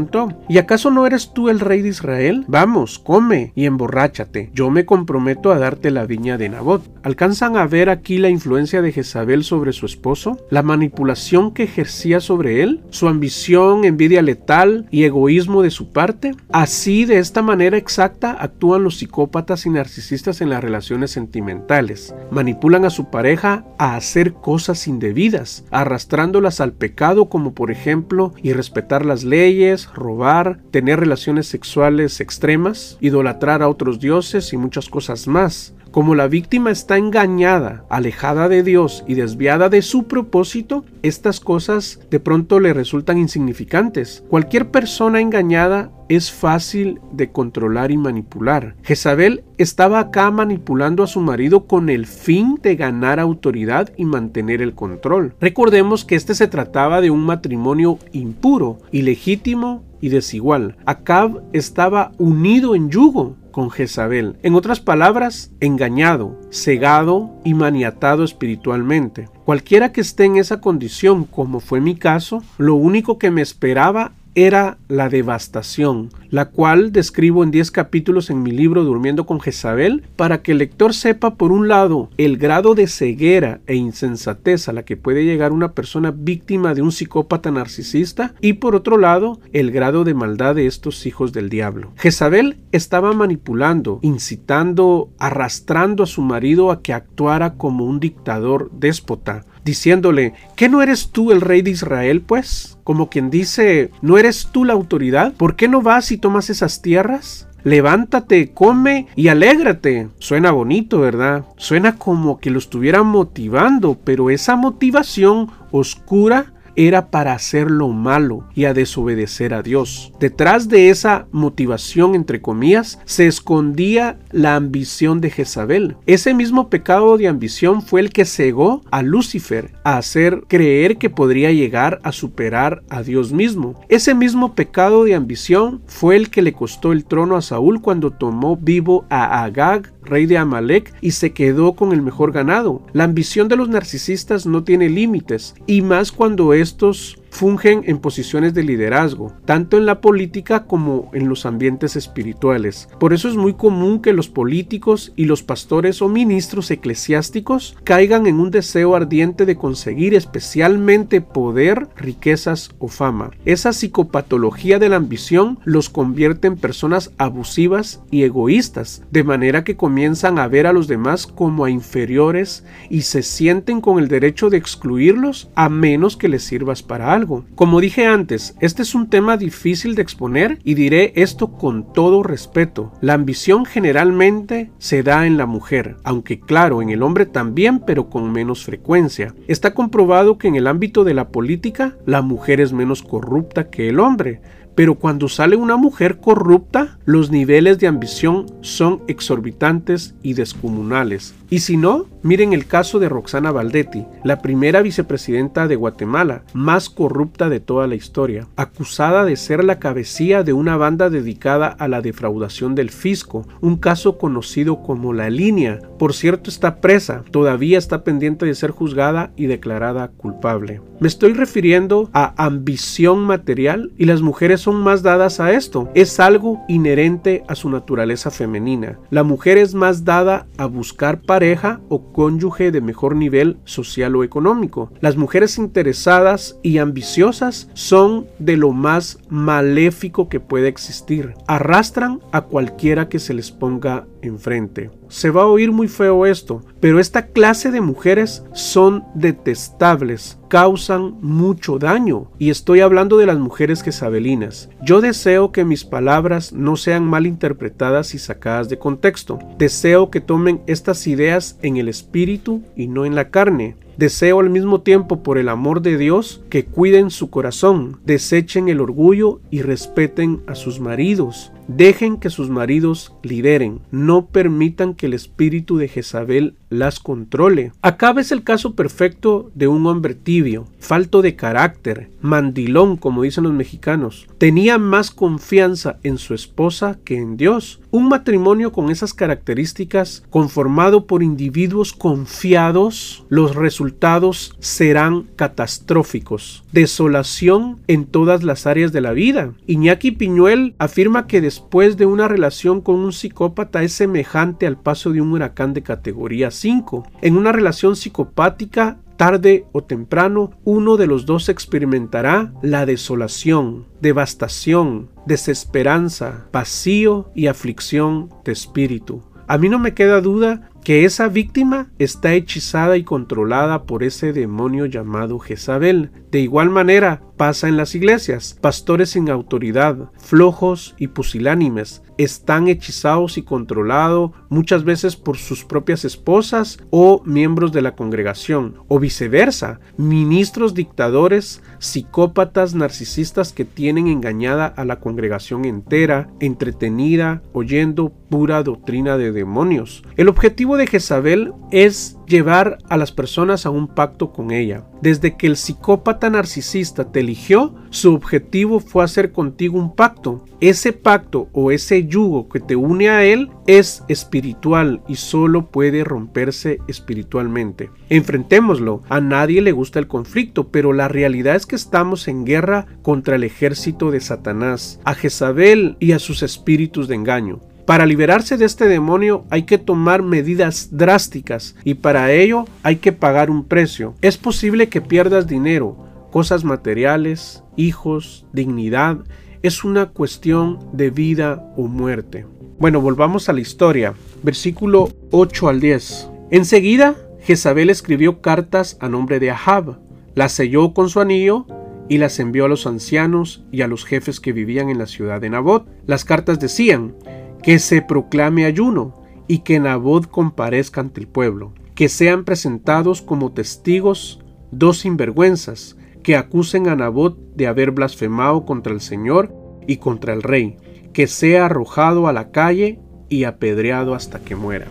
¿Y 0.48 0.58
acaso 0.58 0.90
no 0.90 1.06
eres 1.06 1.32
tú 1.32 1.48
el 1.48 1.60
rey 1.60 1.82
de 1.82 1.88
Israel? 1.88 2.44
Vamos, 2.46 2.98
come 2.98 3.52
y 3.54 3.64
emborráchate. 3.64 4.50
Yo 4.54 4.70
me 4.70 4.84
comprometo 4.84 5.50
a 5.50 5.58
darte 5.58 5.90
la 5.90 6.06
viña 6.06 6.38
de 6.38 6.48
Nabot. 6.48 6.82
¿Alcanzan 7.02 7.56
a 7.56 7.66
ver 7.66 7.90
aquí 7.90 8.18
la 8.18 8.28
influencia 8.28 8.82
de 8.82 8.92
Jezabel 8.92 9.44
sobre 9.44 9.72
su 9.72 9.86
esposo? 9.86 10.38
¿La 10.50 10.62
manipulación 10.62 11.52
que 11.52 11.64
ejercía 11.64 12.20
sobre 12.20 12.62
él? 12.62 12.82
¿Su 12.90 13.08
ambición, 13.08 13.84
envidia 13.84 14.22
letal 14.22 14.86
y 14.90 15.04
egoísmo 15.04 15.62
de 15.62 15.70
su 15.70 15.90
parte? 15.90 16.32
Así, 16.52 17.04
de 17.04 17.18
esta 17.18 17.42
manera 17.42 17.76
exacta, 17.76 18.36
actúan 18.38 18.84
los 18.84 18.98
psicópatas 18.98 19.66
y 19.66 19.70
narcisistas 19.70 20.40
en 20.40 20.50
las 20.50 20.62
relaciones 20.62 21.10
sentimentales. 21.10 22.14
Manipulan 22.30 22.84
a 22.84 22.90
su 22.90 23.10
pareja 23.10 23.64
a 23.78 23.96
hacer 23.96 24.34
cosas 24.34 24.86
indebidas, 24.86 25.64
arrastrándolas 25.70 26.60
al 26.60 26.72
pecado 26.72 27.28
como 27.28 27.54
por 27.54 27.70
ejemplo 27.70 28.32
irrespetar 28.42 29.04
las 29.04 29.24
leyes, 29.24 29.87
robar, 29.94 30.60
tener 30.70 31.00
relaciones 31.00 31.46
sexuales 31.46 32.20
extremas, 32.20 32.96
idolatrar 33.00 33.62
a 33.62 33.68
otros 33.68 33.98
dioses 34.00 34.52
y 34.52 34.56
muchas 34.56 34.88
cosas 34.88 35.26
más. 35.26 35.74
Como 35.90 36.14
la 36.14 36.28
víctima 36.28 36.70
está 36.70 36.98
engañada, 36.98 37.84
alejada 37.88 38.48
de 38.48 38.62
Dios 38.62 39.04
y 39.06 39.14
desviada 39.14 39.68
de 39.68 39.82
su 39.82 40.04
propósito, 40.04 40.84
estas 41.02 41.40
cosas 41.40 42.00
de 42.10 42.20
pronto 42.20 42.60
le 42.60 42.74
resultan 42.74 43.18
insignificantes. 43.18 44.22
Cualquier 44.28 44.70
persona 44.70 45.20
engañada 45.20 45.90
es 46.08 46.30
fácil 46.32 47.00
de 47.12 47.30
controlar 47.30 47.90
y 47.90 47.96
manipular. 47.96 48.74
Jezabel 48.82 49.44
estaba 49.56 50.00
acá 50.00 50.30
manipulando 50.30 51.02
a 51.02 51.06
su 51.06 51.20
marido 51.20 51.66
con 51.66 51.88
el 51.88 52.06
fin 52.06 52.58
de 52.62 52.76
ganar 52.76 53.20
autoridad 53.20 53.92
y 53.96 54.04
mantener 54.04 54.62
el 54.62 54.74
control. 54.74 55.34
Recordemos 55.40 56.04
que 56.04 56.16
este 56.16 56.34
se 56.34 56.48
trataba 56.48 57.00
de 57.00 57.10
un 57.10 57.24
matrimonio 57.24 57.98
impuro, 58.12 58.78
ilegítimo 58.92 59.82
y 60.00 60.08
desigual. 60.08 60.76
Acab 60.86 61.42
estaba 61.52 62.12
unido 62.18 62.74
en 62.74 62.90
yugo 62.90 63.36
con 63.50 63.70
Jezabel. 63.70 64.36
En 64.42 64.54
otras 64.54 64.78
palabras, 64.78 65.50
engañado, 65.60 66.38
cegado 66.50 67.30
y 67.44 67.54
maniatado 67.54 68.22
espiritualmente. 68.22 69.28
Cualquiera 69.44 69.90
que 69.92 70.00
esté 70.00 70.26
en 70.26 70.36
esa 70.36 70.60
condición, 70.60 71.24
como 71.24 71.60
fue 71.60 71.80
mi 71.80 71.96
caso, 71.96 72.42
lo 72.58 72.76
único 72.76 73.18
que 73.18 73.30
me 73.30 73.42
esperaba 73.42 74.12
era 74.46 74.78
la 74.88 75.08
devastación, 75.08 76.10
la 76.30 76.50
cual 76.50 76.92
describo 76.92 77.42
en 77.42 77.50
10 77.50 77.70
capítulos 77.70 78.30
en 78.30 78.42
mi 78.42 78.52
libro 78.52 78.84
Durmiendo 78.84 79.26
con 79.26 79.40
Jezabel, 79.40 80.04
para 80.14 80.42
que 80.42 80.52
el 80.52 80.58
lector 80.58 80.94
sepa, 80.94 81.34
por 81.34 81.50
un 81.50 81.66
lado, 81.66 82.08
el 82.18 82.36
grado 82.36 82.74
de 82.74 82.86
ceguera 82.86 83.60
e 83.66 83.74
insensatez 83.74 84.68
a 84.68 84.72
la 84.72 84.84
que 84.84 84.96
puede 84.96 85.24
llegar 85.24 85.52
una 85.52 85.72
persona 85.72 86.12
víctima 86.12 86.74
de 86.74 86.82
un 86.82 86.92
psicópata 86.92 87.50
narcisista, 87.50 88.34
y 88.40 88.54
por 88.54 88.76
otro 88.76 88.96
lado, 88.96 89.40
el 89.52 89.72
grado 89.72 90.04
de 90.04 90.14
maldad 90.14 90.54
de 90.54 90.66
estos 90.66 91.04
hijos 91.06 91.32
del 91.32 91.48
diablo. 91.48 91.92
Jezabel 91.96 92.58
estaba 92.70 93.12
manipulando, 93.12 93.98
incitando, 94.02 95.10
arrastrando 95.18 96.04
a 96.04 96.06
su 96.06 96.22
marido 96.22 96.70
a 96.70 96.82
que 96.82 96.92
actuara 96.92 97.54
como 97.54 97.84
un 97.84 97.98
dictador 97.98 98.70
déspota, 98.72 99.44
diciéndole, 99.68 100.32
¿qué 100.56 100.68
no 100.68 100.82
eres 100.82 101.10
tú 101.10 101.30
el 101.30 101.42
rey 101.42 101.60
de 101.60 101.70
Israel, 101.70 102.22
pues? 102.22 102.78
Como 102.84 103.10
quien 103.10 103.28
dice, 103.28 103.90
¿no 104.00 104.16
eres 104.16 104.48
tú 104.50 104.64
la 104.64 104.72
autoridad? 104.72 105.34
¿Por 105.34 105.56
qué 105.56 105.68
no 105.68 105.82
vas 105.82 106.10
y 106.10 106.16
tomas 106.16 106.48
esas 106.48 106.80
tierras? 106.80 107.46
Levántate, 107.64 108.52
come 108.52 109.08
y 109.14 109.28
alégrate. 109.28 110.08
Suena 110.18 110.52
bonito, 110.52 111.00
¿verdad? 111.00 111.44
Suena 111.58 111.96
como 111.96 112.38
que 112.40 112.50
lo 112.50 112.58
estuviera 112.58 113.02
motivando, 113.02 113.98
pero 114.02 114.30
esa 114.30 114.56
motivación 114.56 115.50
oscura 115.70 116.54
era 116.78 117.10
para 117.10 117.32
hacer 117.32 117.70
lo 117.70 117.88
malo 117.88 118.44
y 118.54 118.64
a 118.64 118.72
desobedecer 118.72 119.52
a 119.52 119.62
Dios. 119.62 120.12
Detrás 120.20 120.68
de 120.68 120.90
esa 120.90 121.26
motivación, 121.32 122.14
entre 122.14 122.40
comillas, 122.40 123.00
se 123.04 123.26
escondía 123.26 124.20
la 124.30 124.54
ambición 124.54 125.20
de 125.20 125.30
Jezabel. 125.30 125.96
Ese 126.06 126.34
mismo 126.34 126.70
pecado 126.70 127.18
de 127.18 127.26
ambición 127.26 127.82
fue 127.82 128.00
el 128.00 128.10
que 128.10 128.24
cegó 128.24 128.82
a 128.92 129.02
Lucifer 129.02 129.72
a 129.82 129.96
hacer 129.96 130.44
creer 130.46 130.98
que 130.98 131.10
podría 131.10 131.50
llegar 131.50 131.98
a 132.04 132.12
superar 132.12 132.84
a 132.88 133.02
Dios 133.02 133.32
mismo. 133.32 133.80
Ese 133.88 134.14
mismo 134.14 134.54
pecado 134.54 135.02
de 135.02 135.16
ambición 135.16 135.82
fue 135.86 136.14
el 136.14 136.30
que 136.30 136.42
le 136.42 136.52
costó 136.52 136.92
el 136.92 137.04
trono 137.04 137.36
a 137.36 137.42
Saúl 137.42 137.82
cuando 137.82 138.12
tomó 138.12 138.56
vivo 138.56 139.04
a 139.10 139.42
Agag 139.42 139.92
rey 140.08 140.26
de 140.26 140.38
Amalek, 140.38 140.92
y 141.00 141.12
se 141.12 141.32
quedó 141.32 141.74
con 141.74 141.92
el 141.92 142.02
mejor 142.02 142.32
ganado. 142.32 142.82
La 142.92 143.04
ambición 143.04 143.48
de 143.48 143.56
los 143.56 143.68
narcisistas 143.68 144.46
no 144.46 144.64
tiene 144.64 144.88
límites, 144.88 145.54
y 145.66 145.82
más 145.82 146.10
cuando 146.10 146.54
estos 146.54 147.18
fungen 147.30 147.82
en 147.86 147.98
posiciones 147.98 148.54
de 148.54 148.62
liderazgo, 148.62 149.32
tanto 149.44 149.76
en 149.76 149.86
la 149.86 150.00
política 150.00 150.64
como 150.64 151.10
en 151.12 151.28
los 151.28 151.46
ambientes 151.46 151.96
espirituales. 151.96 152.88
Por 152.98 153.12
eso 153.12 153.28
es 153.28 153.36
muy 153.36 153.54
común 153.54 154.00
que 154.00 154.12
los 154.12 154.28
políticos 154.28 155.12
y 155.16 155.24
los 155.24 155.42
pastores 155.42 156.02
o 156.02 156.08
ministros 156.08 156.70
eclesiásticos 156.70 157.76
caigan 157.84 158.26
en 158.26 158.40
un 158.40 158.50
deseo 158.50 158.94
ardiente 158.94 159.46
de 159.46 159.56
conseguir 159.56 160.14
especialmente 160.14 161.20
poder, 161.20 161.88
riquezas 161.96 162.70
o 162.78 162.88
fama. 162.88 163.30
Esa 163.44 163.72
psicopatología 163.72 164.78
de 164.78 164.88
la 164.88 164.96
ambición 164.96 165.58
los 165.64 165.88
convierte 165.88 166.48
en 166.48 166.56
personas 166.56 167.12
abusivas 167.18 168.02
y 168.10 168.22
egoístas, 168.22 169.02
de 169.10 169.24
manera 169.24 169.64
que 169.64 169.76
comienzan 169.76 170.38
a 170.38 170.48
ver 170.48 170.66
a 170.66 170.72
los 170.72 170.88
demás 170.88 171.26
como 171.26 171.64
a 171.64 171.70
inferiores 171.70 172.64
y 172.90 173.02
se 173.02 173.22
sienten 173.22 173.80
con 173.80 173.98
el 173.98 174.08
derecho 174.08 174.50
de 174.50 174.56
excluirlos 174.56 175.50
a 175.54 175.68
menos 175.68 176.16
que 176.16 176.28
les 176.28 176.42
sirvas 176.42 176.82
para 176.82 177.12
algo. 177.12 177.27
Como 177.54 177.80
dije 177.80 178.06
antes, 178.06 178.54
este 178.60 178.82
es 178.82 178.94
un 178.94 179.10
tema 179.10 179.36
difícil 179.36 179.94
de 179.94 180.02
exponer 180.02 180.58
y 180.64 180.74
diré 180.74 181.12
esto 181.16 181.52
con 181.52 181.92
todo 181.92 182.22
respeto. 182.22 182.92
La 183.00 183.14
ambición 183.14 183.64
generalmente 183.64 184.70
se 184.78 185.02
da 185.02 185.26
en 185.26 185.36
la 185.36 185.46
mujer, 185.46 185.96
aunque 186.04 186.40
claro, 186.40 186.80
en 186.80 186.90
el 186.90 187.02
hombre 187.02 187.26
también, 187.26 187.80
pero 187.80 188.08
con 188.08 188.32
menos 188.32 188.64
frecuencia. 188.64 189.34
Está 189.46 189.74
comprobado 189.74 190.38
que 190.38 190.48
en 190.48 190.56
el 190.56 190.66
ámbito 190.66 191.04
de 191.04 191.14
la 191.14 191.28
política, 191.28 191.96
la 192.06 192.22
mujer 192.22 192.60
es 192.60 192.72
menos 192.72 193.02
corrupta 193.02 193.68
que 193.70 193.88
el 193.88 194.00
hombre, 194.00 194.40
pero 194.78 194.94
cuando 194.94 195.28
sale 195.28 195.56
una 195.56 195.76
mujer 195.76 196.20
corrupta, 196.20 196.98
los 197.04 197.32
niveles 197.32 197.80
de 197.80 197.88
ambición 197.88 198.46
son 198.60 199.02
exorbitantes 199.08 200.14
y 200.22 200.34
descomunales. 200.34 201.34
Y 201.50 201.60
si 201.60 201.76
no, 201.76 202.06
miren 202.22 202.52
el 202.52 202.66
caso 202.66 203.00
de 203.00 203.08
Roxana 203.08 203.50
Valdetti, 203.50 204.04
la 204.22 204.40
primera 204.40 204.80
vicepresidenta 204.80 205.66
de 205.66 205.74
Guatemala, 205.74 206.44
más 206.52 206.90
corrupta 206.90 207.48
de 207.48 207.58
toda 207.58 207.88
la 207.88 207.96
historia, 207.96 208.46
acusada 208.54 209.24
de 209.24 209.34
ser 209.34 209.64
la 209.64 209.80
cabecilla 209.80 210.44
de 210.44 210.52
una 210.52 210.76
banda 210.76 211.10
dedicada 211.10 211.66
a 211.66 211.88
la 211.88 212.00
defraudación 212.00 212.76
del 212.76 212.90
fisco, 212.90 213.48
un 213.60 213.78
caso 213.78 214.16
conocido 214.16 214.82
como 214.82 215.12
la 215.12 215.28
línea. 215.28 215.80
Por 215.98 216.14
cierto, 216.14 216.50
está 216.50 216.76
presa, 216.80 217.24
todavía 217.32 217.78
está 217.78 218.04
pendiente 218.04 218.46
de 218.46 218.54
ser 218.54 218.70
juzgada 218.70 219.32
y 219.34 219.46
declarada 219.46 220.08
culpable. 220.08 220.82
Me 221.00 221.08
estoy 221.08 221.32
refiriendo 221.32 222.10
a 222.12 222.34
ambición 222.44 223.20
material 223.20 223.92
y 223.96 224.04
las 224.04 224.20
mujeres 224.20 224.60
son 224.68 224.82
más 224.82 225.02
dadas 225.02 225.40
a 225.40 225.52
esto. 225.52 225.88
Es 225.94 226.20
algo 226.20 226.60
inherente 226.68 227.42
a 227.48 227.54
su 227.54 227.70
naturaleza 227.70 228.30
femenina. 228.30 228.98
La 229.08 229.22
mujer 229.22 229.56
es 229.56 229.72
más 229.72 230.04
dada 230.04 230.46
a 230.58 230.66
buscar 230.66 231.22
pareja 231.22 231.80
o 231.88 232.12
cónyuge 232.12 232.70
de 232.70 232.82
mejor 232.82 233.16
nivel 233.16 233.56
social 233.64 234.14
o 234.14 234.24
económico. 234.24 234.92
Las 235.00 235.16
mujeres 235.16 235.56
interesadas 235.56 236.58
y 236.62 236.76
ambiciosas 236.76 237.70
son 237.72 238.26
de 238.38 238.58
lo 238.58 238.72
más 238.72 239.20
maléfico 239.30 240.28
que 240.28 240.38
puede 240.38 240.68
existir. 240.68 241.32
Arrastran 241.46 242.20
a 242.30 242.42
cualquiera 242.42 243.08
que 243.08 243.20
se 243.20 243.32
les 243.32 243.50
ponga 243.50 244.04
enfrente. 244.22 244.90
Se 245.08 245.30
va 245.30 245.42
a 245.42 245.46
oír 245.46 245.72
muy 245.72 245.88
feo 245.88 246.26
esto, 246.26 246.62
pero 246.80 247.00
esta 247.00 247.26
clase 247.26 247.70
de 247.70 247.80
mujeres 247.80 248.44
son 248.52 249.04
detestables, 249.14 250.38
causan 250.48 251.16
mucho 251.20 251.78
daño, 251.78 252.30
y 252.38 252.50
estoy 252.50 252.80
hablando 252.80 253.16
de 253.16 253.26
las 253.26 253.38
mujeres 253.38 253.82
jezabelinas. 253.82 254.68
Yo 254.82 255.00
deseo 255.00 255.52
que 255.52 255.64
mis 255.64 255.84
palabras 255.84 256.52
no 256.52 256.76
sean 256.76 257.04
mal 257.04 257.26
interpretadas 257.26 258.14
y 258.14 258.18
sacadas 258.18 258.68
de 258.68 258.78
contexto. 258.78 259.38
Deseo 259.58 260.10
que 260.10 260.20
tomen 260.20 260.60
estas 260.66 261.06
ideas 261.06 261.58
en 261.62 261.76
el 261.76 261.88
espíritu 261.88 262.62
y 262.76 262.86
no 262.86 263.04
en 263.04 263.14
la 263.14 263.30
carne. 263.30 263.76
Deseo 263.98 264.38
al 264.38 264.48
mismo 264.48 264.82
tiempo, 264.82 265.24
por 265.24 265.38
el 265.38 265.48
amor 265.48 265.82
de 265.82 265.98
Dios, 265.98 266.40
que 266.50 266.64
cuiden 266.64 267.10
su 267.10 267.30
corazón, 267.30 267.98
desechen 268.04 268.68
el 268.68 268.80
orgullo 268.80 269.40
y 269.50 269.62
respeten 269.62 270.40
a 270.46 270.54
sus 270.54 270.78
maridos. 270.78 271.50
Dejen 271.68 272.16
que 272.16 272.30
sus 272.30 272.48
maridos 272.48 273.12
lideren, 273.22 273.80
no 273.90 274.24
permitan 274.24 274.94
que 274.94 275.04
el 275.04 275.12
espíritu 275.12 275.76
de 275.76 275.86
Jezabel 275.88 276.54
las 276.70 276.98
controle. 276.98 277.72
Acá 277.82 278.14
ves 278.14 278.32
el 278.32 278.42
caso 278.42 278.74
perfecto 278.74 279.50
de 279.54 279.68
un 279.68 279.86
hombre 279.86 280.14
tibio, 280.14 280.66
falto 280.78 281.20
de 281.20 281.36
carácter, 281.36 282.10
mandilón 282.22 282.96
como 282.96 283.22
dicen 283.22 283.44
los 283.44 283.52
mexicanos. 283.52 284.26
Tenía 284.38 284.78
más 284.78 285.10
confianza 285.10 285.98
en 286.02 286.16
su 286.16 286.32
esposa 286.32 286.98
que 287.04 287.18
en 287.18 287.36
Dios. 287.36 287.80
Un 287.90 288.08
matrimonio 288.08 288.72
con 288.72 288.90
esas 288.90 289.12
características, 289.12 290.24
conformado 290.30 291.06
por 291.06 291.22
individuos 291.22 291.92
confiados, 291.92 293.26
los 293.28 293.54
resultados 293.54 294.56
serán 294.58 295.24
catastróficos. 295.36 296.64
Desolación 296.72 297.78
en 297.88 298.06
todas 298.06 298.42
las 298.42 298.66
áreas 298.66 298.92
de 298.92 299.02
la 299.02 299.12
vida. 299.12 299.52
Iñaki 299.66 300.12
Piñuel 300.12 300.74
afirma 300.78 301.26
que 301.26 301.42
después 301.42 301.57
de 301.70 302.06
una 302.06 302.28
relación 302.28 302.80
con 302.80 302.96
un 302.96 303.12
psicópata 303.12 303.82
es 303.82 303.92
semejante 303.92 304.66
al 304.66 304.78
paso 304.78 305.10
de 305.12 305.20
un 305.20 305.32
huracán 305.32 305.74
de 305.74 305.82
categoría 305.82 306.50
5. 306.50 307.06
En 307.22 307.36
una 307.36 307.52
relación 307.52 307.94
psicopática, 307.94 308.98
tarde 309.16 309.66
o 309.72 309.84
temprano, 309.84 310.50
uno 310.64 310.96
de 310.96 311.06
los 311.06 311.26
dos 311.26 311.48
experimentará 311.48 312.52
la 312.62 312.86
desolación, 312.86 313.86
devastación, 314.00 315.10
desesperanza, 315.26 316.46
vacío 316.52 317.30
y 317.34 317.46
aflicción 317.46 318.30
de 318.44 318.52
espíritu. 318.52 319.22
A 319.46 319.58
mí 319.58 319.68
no 319.68 319.78
me 319.78 319.94
queda 319.94 320.20
duda 320.20 320.70
que 320.84 321.04
esa 321.04 321.28
víctima 321.28 321.90
está 321.98 322.34
hechizada 322.34 322.96
y 322.96 323.04
controlada 323.04 323.84
por 323.84 324.02
ese 324.02 324.32
demonio 324.32 324.86
llamado 324.86 325.38
Jezabel. 325.38 326.10
De 326.30 326.40
igual 326.40 326.70
manera 326.70 327.22
pasa 327.38 327.68
en 327.68 327.78
las 327.78 327.94
iglesias. 327.94 328.58
Pastores 328.60 329.10
sin 329.10 329.30
autoridad, 329.30 330.10
flojos 330.18 330.94
y 330.98 331.06
pusilánimes, 331.06 332.02
están 332.18 332.68
hechizados 332.68 333.38
y 333.38 333.42
controlados 333.42 334.32
muchas 334.50 334.84
veces 334.84 335.16
por 335.16 335.38
sus 335.38 335.64
propias 335.64 336.04
esposas 336.04 336.78
o 336.90 337.22
miembros 337.24 337.72
de 337.72 337.80
la 337.80 337.94
congregación, 337.94 338.74
o 338.88 338.98
viceversa, 338.98 339.80
ministros 339.96 340.74
dictadores, 340.74 341.62
psicópatas 341.78 342.74
narcisistas 342.74 343.52
que 343.52 343.64
tienen 343.64 344.08
engañada 344.08 344.66
a 344.66 344.84
la 344.84 344.98
congregación 345.00 345.64
entera, 345.64 346.28
entretenida, 346.40 347.40
oyendo 347.52 348.12
pura 348.28 348.62
doctrina 348.62 349.16
de 349.16 349.32
demonios. 349.32 350.02
El 350.16 350.28
objetivo 350.28 350.76
de 350.76 350.88
Jezabel 350.88 351.52
es 351.70 352.17
llevar 352.28 352.78
a 352.88 352.96
las 352.96 353.12
personas 353.12 353.66
a 353.66 353.70
un 353.70 353.88
pacto 353.88 354.32
con 354.32 354.50
ella. 354.50 354.84
Desde 355.00 355.36
que 355.36 355.46
el 355.46 355.56
psicópata 355.56 356.28
narcisista 356.30 357.10
te 357.10 357.20
eligió, 357.20 357.74
su 357.90 358.14
objetivo 358.14 358.80
fue 358.80 359.04
hacer 359.04 359.32
contigo 359.32 359.78
un 359.78 359.94
pacto. 359.94 360.44
Ese 360.60 360.92
pacto 360.92 361.48
o 361.52 361.70
ese 361.70 362.06
yugo 362.06 362.48
que 362.48 362.58
te 362.58 362.74
une 362.74 363.08
a 363.08 363.24
él 363.24 363.50
es 363.66 364.02
espiritual 364.08 365.02
y 365.06 365.14
solo 365.14 365.70
puede 365.70 366.02
romperse 366.02 366.78
espiritualmente. 366.88 367.90
Enfrentémoslo. 368.08 369.02
A 369.08 369.20
nadie 369.20 369.62
le 369.62 369.72
gusta 369.72 369.98
el 369.98 370.08
conflicto, 370.08 370.68
pero 370.68 370.92
la 370.92 371.08
realidad 371.08 371.54
es 371.54 371.66
que 371.66 371.76
estamos 371.76 372.28
en 372.28 372.44
guerra 372.44 372.86
contra 373.02 373.36
el 373.36 373.44
ejército 373.44 374.10
de 374.10 374.20
Satanás, 374.20 375.00
a 375.04 375.14
Jezabel 375.14 375.96
y 376.00 376.12
a 376.12 376.18
sus 376.18 376.42
espíritus 376.42 377.06
de 377.08 377.14
engaño. 377.14 377.60
Para 377.88 378.04
liberarse 378.04 378.58
de 378.58 378.66
este 378.66 378.86
demonio 378.86 379.46
hay 379.48 379.62
que 379.62 379.78
tomar 379.78 380.22
medidas 380.22 380.90
drásticas 380.90 381.74
y 381.84 381.94
para 381.94 382.30
ello 382.32 382.66
hay 382.82 382.96
que 382.96 383.12
pagar 383.12 383.50
un 383.50 383.64
precio. 383.64 384.12
Es 384.20 384.36
posible 384.36 384.90
que 384.90 385.00
pierdas 385.00 385.46
dinero, 385.46 385.96
cosas 386.30 386.64
materiales, 386.64 387.64
hijos, 387.76 388.44
dignidad. 388.52 389.20
Es 389.62 389.84
una 389.84 390.10
cuestión 390.10 390.80
de 390.92 391.08
vida 391.08 391.64
o 391.78 391.86
muerte. 391.86 392.44
Bueno, 392.78 393.00
volvamos 393.00 393.48
a 393.48 393.54
la 393.54 393.60
historia. 393.60 394.12
Versículo 394.42 395.08
8 395.30 395.68
al 395.70 395.80
10. 395.80 396.30
Enseguida, 396.50 397.16
Jezabel 397.40 397.88
escribió 397.88 398.42
cartas 398.42 398.98
a 399.00 399.08
nombre 399.08 399.40
de 399.40 399.50
Ahab, 399.50 399.98
las 400.34 400.52
selló 400.52 400.92
con 400.92 401.08
su 401.08 401.20
anillo 401.20 401.64
y 402.10 402.18
las 402.18 402.38
envió 402.38 402.66
a 402.66 402.68
los 402.68 402.86
ancianos 402.86 403.64
y 403.72 403.80
a 403.80 403.88
los 403.88 404.04
jefes 404.04 404.40
que 404.40 404.52
vivían 404.52 404.90
en 404.90 404.98
la 404.98 405.06
ciudad 405.06 405.40
de 405.40 405.48
Nabot. 405.48 405.88
Las 406.06 406.26
cartas 406.26 406.60
decían, 406.60 407.14
que 407.62 407.78
se 407.78 408.02
proclame 408.02 408.64
ayuno 408.64 409.22
y 409.46 409.60
que 409.60 409.80
Nabot 409.80 410.28
comparezca 410.28 411.00
ante 411.00 411.20
el 411.20 411.28
pueblo, 411.28 411.72
que 411.94 412.08
sean 412.08 412.44
presentados 412.44 413.22
como 413.22 413.52
testigos 413.52 414.40
dos 414.70 414.98
sinvergüenzas, 415.00 415.96
que 416.22 416.36
acusen 416.36 416.88
a 416.88 416.96
Nabot 416.96 417.38
de 417.54 417.66
haber 417.66 417.90
blasfemado 417.90 418.64
contra 418.64 418.92
el 418.92 419.00
Señor 419.00 419.54
y 419.86 419.96
contra 419.96 420.34
el 420.34 420.42
rey, 420.42 420.76
que 421.12 421.26
sea 421.26 421.66
arrojado 421.66 422.28
a 422.28 422.32
la 422.32 422.50
calle 422.50 423.00
y 423.28 423.44
apedreado 423.44 424.14
hasta 424.14 424.38
que 424.40 424.54
muera. 424.54 424.88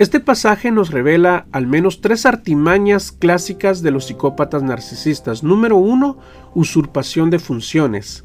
Este 0.00 0.18
pasaje 0.18 0.70
nos 0.70 0.90
revela 0.90 1.46
al 1.52 1.66
menos 1.66 2.00
tres 2.00 2.24
artimañas 2.24 3.12
clásicas 3.12 3.82
de 3.82 3.90
los 3.90 4.06
psicópatas 4.06 4.62
narcisistas. 4.62 5.42
Número 5.42 5.76
uno, 5.76 6.18
usurpación 6.54 7.28
de 7.28 7.38
funciones. 7.38 8.24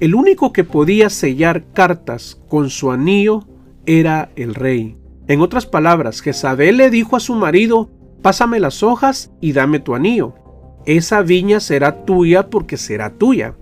El 0.00 0.14
único 0.14 0.54
que 0.54 0.64
podía 0.64 1.10
sellar 1.10 1.64
cartas 1.74 2.40
con 2.48 2.70
su 2.70 2.90
anillo 2.90 3.44
era 3.84 4.30
el 4.34 4.54
rey. 4.54 4.96
En 5.28 5.42
otras 5.42 5.66
palabras, 5.66 6.22
Jezabel 6.22 6.78
le 6.78 6.88
dijo 6.88 7.16
a 7.16 7.20
su 7.20 7.34
marido, 7.34 7.90
pásame 8.22 8.60
las 8.60 8.82
hojas 8.82 9.30
y 9.42 9.52
dame 9.52 9.78
tu 9.78 9.94
anillo. 9.94 10.34
Esa 10.86 11.20
viña 11.20 11.60
será 11.60 12.06
tuya 12.06 12.48
porque 12.48 12.78
será 12.78 13.10
tuya. 13.18 13.56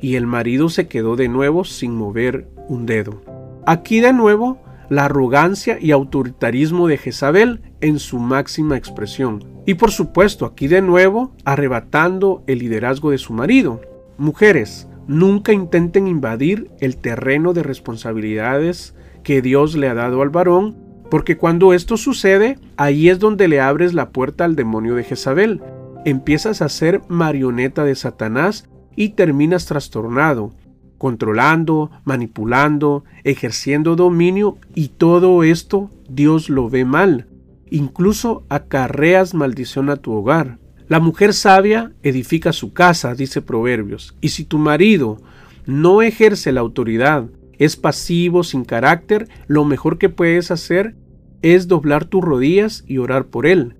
Y 0.00 0.16
el 0.16 0.26
marido 0.26 0.70
se 0.70 0.88
quedó 0.88 1.16
de 1.16 1.28
nuevo 1.28 1.64
sin 1.64 1.94
mover 1.94 2.48
un 2.66 2.86
dedo. 2.86 3.20
Aquí 3.66 4.00
de 4.00 4.14
nuevo 4.14 4.62
la 4.88 5.04
arrogancia 5.04 5.78
y 5.78 5.90
autoritarismo 5.90 6.88
de 6.88 6.96
Jezabel 6.96 7.60
en 7.82 7.98
su 7.98 8.18
máxima 8.18 8.78
expresión. 8.78 9.44
Y 9.66 9.74
por 9.74 9.90
supuesto, 9.90 10.46
aquí 10.46 10.66
de 10.66 10.80
nuevo, 10.80 11.34
arrebatando 11.44 12.42
el 12.46 12.60
liderazgo 12.60 13.10
de 13.10 13.18
su 13.18 13.34
marido. 13.34 13.82
Mujeres, 14.16 14.88
nunca 15.06 15.52
intenten 15.52 16.06
invadir 16.06 16.70
el 16.80 16.96
terreno 16.96 17.52
de 17.52 17.62
responsabilidades 17.62 18.94
que 19.22 19.42
Dios 19.42 19.76
le 19.76 19.88
ha 19.88 19.94
dado 19.94 20.22
al 20.22 20.30
varón, 20.30 20.76
porque 21.10 21.36
cuando 21.36 21.72
esto 21.72 21.96
sucede, 21.96 22.58
ahí 22.76 23.08
es 23.08 23.18
donde 23.18 23.48
le 23.48 23.60
abres 23.60 23.94
la 23.94 24.10
puerta 24.10 24.44
al 24.44 24.56
demonio 24.56 24.94
de 24.94 25.04
Jezabel. 25.04 25.62
Empiezas 26.04 26.62
a 26.62 26.68
ser 26.68 27.02
marioneta 27.08 27.84
de 27.84 27.94
Satanás 27.94 28.68
y 28.96 29.10
terminas 29.10 29.66
trastornado, 29.66 30.52
controlando, 30.98 31.90
manipulando, 32.04 33.04
ejerciendo 33.24 33.96
dominio 33.96 34.58
y 34.74 34.88
todo 34.88 35.42
esto 35.42 35.90
Dios 36.08 36.48
lo 36.48 36.68
ve 36.68 36.84
mal. 36.84 37.26
Incluso 37.70 38.44
acarreas 38.48 39.34
maldición 39.34 39.90
a 39.90 39.96
tu 39.96 40.12
hogar. 40.12 40.58
La 40.86 41.00
mujer 41.00 41.32
sabia 41.32 41.92
edifica 42.02 42.52
su 42.52 42.72
casa, 42.74 43.14
dice 43.14 43.40
Proverbios, 43.40 44.16
y 44.20 44.28
si 44.28 44.44
tu 44.44 44.58
marido 44.58 45.16
no 45.64 46.02
ejerce 46.02 46.52
la 46.52 46.60
autoridad, 46.60 47.26
es 47.58 47.76
pasivo, 47.76 48.42
sin 48.42 48.64
carácter, 48.64 49.28
lo 49.46 49.64
mejor 49.64 49.96
que 49.96 50.10
puedes 50.10 50.50
hacer 50.50 50.94
es 51.40 51.68
doblar 51.68 52.04
tus 52.04 52.22
rodillas 52.22 52.84
y 52.86 52.98
orar 52.98 53.26
por 53.26 53.46
él. 53.46 53.76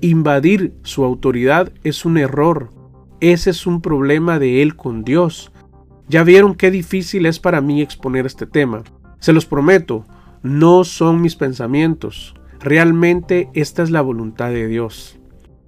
Invadir 0.00 0.72
su 0.82 1.04
autoridad 1.04 1.72
es 1.84 2.04
un 2.04 2.18
error. 2.18 2.70
Ese 3.20 3.50
es 3.50 3.66
un 3.66 3.80
problema 3.80 4.38
de 4.38 4.62
él 4.62 4.76
con 4.76 5.04
Dios. 5.04 5.52
Ya 6.08 6.24
vieron 6.24 6.54
qué 6.54 6.70
difícil 6.70 7.26
es 7.26 7.38
para 7.38 7.60
mí 7.60 7.82
exponer 7.82 8.24
este 8.24 8.46
tema. 8.46 8.82
Se 9.18 9.32
los 9.32 9.46
prometo, 9.46 10.06
no 10.42 10.84
son 10.84 11.20
mis 11.20 11.36
pensamientos. 11.36 12.34
Realmente 12.60 13.50
esta 13.54 13.82
es 13.82 13.90
la 13.90 14.00
voluntad 14.00 14.50
de 14.50 14.68
Dios. 14.68 15.17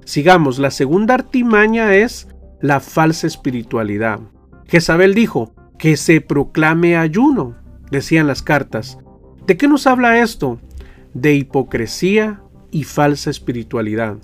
Sigamos, 0.05 0.59
la 0.59 0.71
segunda 0.71 1.15
artimaña 1.15 1.95
es 1.95 2.29
la 2.61 2.81
falsa 2.81 3.27
espiritualidad. 3.27 4.21
Jezabel 4.67 5.15
dijo 5.15 5.55
que 5.79 5.97
se 5.97 6.21
proclame 6.21 6.97
ayuno, 6.97 7.57
decían 7.91 8.27
las 8.27 8.43
cartas. 8.43 8.99
¿De 9.47 9.57
qué 9.57 9.69
nos 9.69 9.87
habla 9.87 10.21
esto? 10.21 10.61
De 11.15 11.35
hipocresía 11.35 12.43
y 12.71 12.85
falsa 12.85 13.31
espiritualidad. 13.31 14.19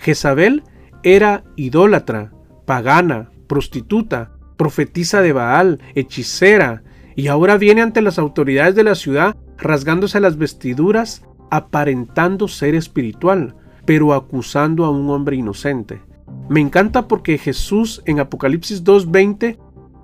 Jezabel 0.00 0.62
era 1.02 1.44
idólatra, 1.56 2.32
pagana, 2.64 3.30
prostituta, 3.46 4.32
profetisa 4.56 5.20
de 5.20 5.32
Baal, 5.32 5.80
hechicera, 5.94 6.82
y 7.16 7.28
ahora 7.28 7.56
viene 7.56 7.82
ante 7.82 8.02
las 8.02 8.18
autoridades 8.18 8.74
de 8.74 8.84
la 8.84 8.94
ciudad 8.94 9.36
rasgándose 9.58 10.18
las 10.20 10.36
vestiduras, 10.36 11.24
aparentando 11.50 12.48
ser 12.48 12.74
espiritual, 12.74 13.54
pero 13.84 14.14
acusando 14.14 14.84
a 14.84 14.90
un 14.90 15.10
hombre 15.10 15.36
inocente. 15.36 16.00
Me 16.48 16.60
encanta 16.60 17.08
porque 17.08 17.38
Jesús 17.38 18.02
en 18.06 18.20
Apocalipsis 18.20 18.84
2.20 18.84 19.58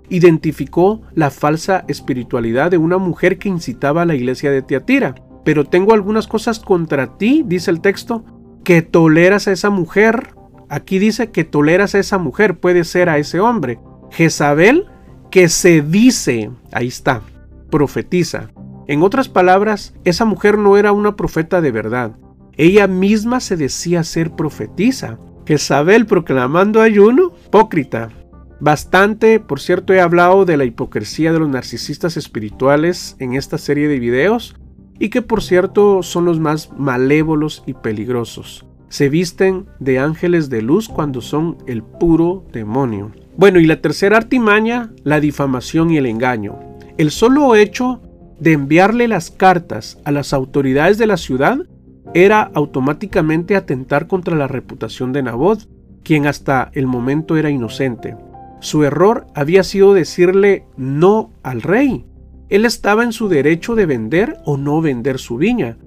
identificó 0.09 1.03
la 1.15 1.31
falsa 1.31 1.85
espiritualidad 1.89 2.71
de 2.71 2.79
una 2.79 2.99
mujer 2.99 3.39
que 3.39 3.49
incitaba 3.49 4.03
a 4.03 4.07
la 4.07 4.15
iglesia 4.15 4.51
de 4.51 4.63
Teatira. 4.63 5.15
Pero 5.45 5.65
tengo 5.65 5.95
algunas 5.95 6.27
cosas 6.27 6.59
contra 6.59 7.17
ti, 7.17 7.43
dice 7.47 7.71
el 7.71 7.81
texto, 7.81 8.25
que 8.65 8.83
toleras 8.83 9.49
a 9.49 9.53
esa 9.53 9.71
mujer. 9.71 10.35
Aquí 10.69 10.99
dice 10.99 11.31
que 11.31 11.45
toleras 11.45 11.95
a 11.95 11.99
esa 11.99 12.19
mujer, 12.19 12.59
puede 12.59 12.85
ser 12.85 13.09
a 13.09 13.19
ese 13.19 13.41
hombre. 13.41 13.79
Jezabel 14.11 14.87
que 15.31 15.49
se 15.49 15.81
dice, 15.81 16.51
ahí 16.73 16.89
está, 16.89 17.23
profetiza. 17.71 18.51
En 18.89 19.03
otras 19.03 19.29
palabras, 19.29 19.95
esa 20.05 20.25
mujer 20.25 20.59
no 20.59 20.77
era 20.77 20.93
una 20.93 21.15
profeta 21.15 21.61
de 21.61 21.71
verdad. 21.71 22.17
Ella 22.61 22.87
misma 22.89 23.41
se 23.41 23.57
decía 23.57 24.05
ser 24.05 24.33
profetisa. 24.33 25.19
Jezabel 25.47 26.05
proclamando 26.05 26.83
ayuno, 26.83 27.33
hipócrita. 27.47 28.11
Bastante, 28.61 29.41
por 29.41 29.61
cierto, 29.61 29.95
he 29.95 30.01
hablado 30.03 30.45
de 30.45 30.59
la 30.59 30.67
hipocresía 30.67 31.33
de 31.33 31.39
los 31.39 31.49
narcisistas 31.49 32.19
espirituales 32.19 33.17
en 33.19 33.33
esta 33.33 33.57
serie 33.57 33.89
de 33.89 33.99
videos 33.99 34.57
y 34.99 35.09
que 35.09 35.23
por 35.23 35.43
cierto 35.43 36.03
son 36.03 36.27
los 36.27 36.39
más 36.39 36.71
malévolos 36.77 37.63
y 37.65 37.73
peligrosos. 37.73 38.67
Se 38.91 39.09
visten 39.09 39.65
de 39.79 39.99
ángeles 39.99 40.51
de 40.51 40.61
luz 40.61 40.87
cuando 40.87 41.23
son 41.23 41.57
el 41.67 41.83
puro 41.83 42.45
demonio. 42.53 43.13
Bueno, 43.39 43.59
y 43.59 43.65
la 43.65 43.81
tercera 43.81 44.19
artimaña, 44.19 44.93
la 45.03 45.19
difamación 45.19 45.91
y 45.91 45.97
el 45.97 46.05
engaño. 46.05 46.59
El 46.99 47.11
solo 47.11 47.57
hecho 47.57 48.03
de 48.39 48.53
enviarle 48.53 49.09
las 49.09 49.31
cartas 49.31 49.97
a 50.05 50.11
las 50.11 50.35
autoridades 50.35 50.99
de 50.99 51.07
la 51.07 51.17
ciudad 51.17 51.61
era 52.15 52.51
automáticamente 52.55 53.57
atentar 53.57 54.07
contra 54.07 54.37
la 54.37 54.49
reputación 54.49 55.13
de 55.13 55.23
Nabot, 55.23 55.69
quien 56.03 56.27
hasta 56.27 56.71
el 56.75 56.87
momento 56.87 57.37
era 57.37 57.51
inocente. 57.51 58.17
Su 58.61 58.85
error 58.85 59.27
había 59.35 59.63
sido 59.63 59.95
decirle 59.95 60.65
no 60.77 61.31
al 61.43 61.63
rey. 61.63 62.05
Él 62.49 62.65
estaba 62.65 63.05
en 63.05 63.13
su 63.13 63.29
derecho 63.29 63.75
de 63.75 63.87
vender 63.87 64.39
o 64.45 64.57
no 64.57 64.81
vender 64.81 65.19
su 65.19 65.37
viña. 65.37 65.79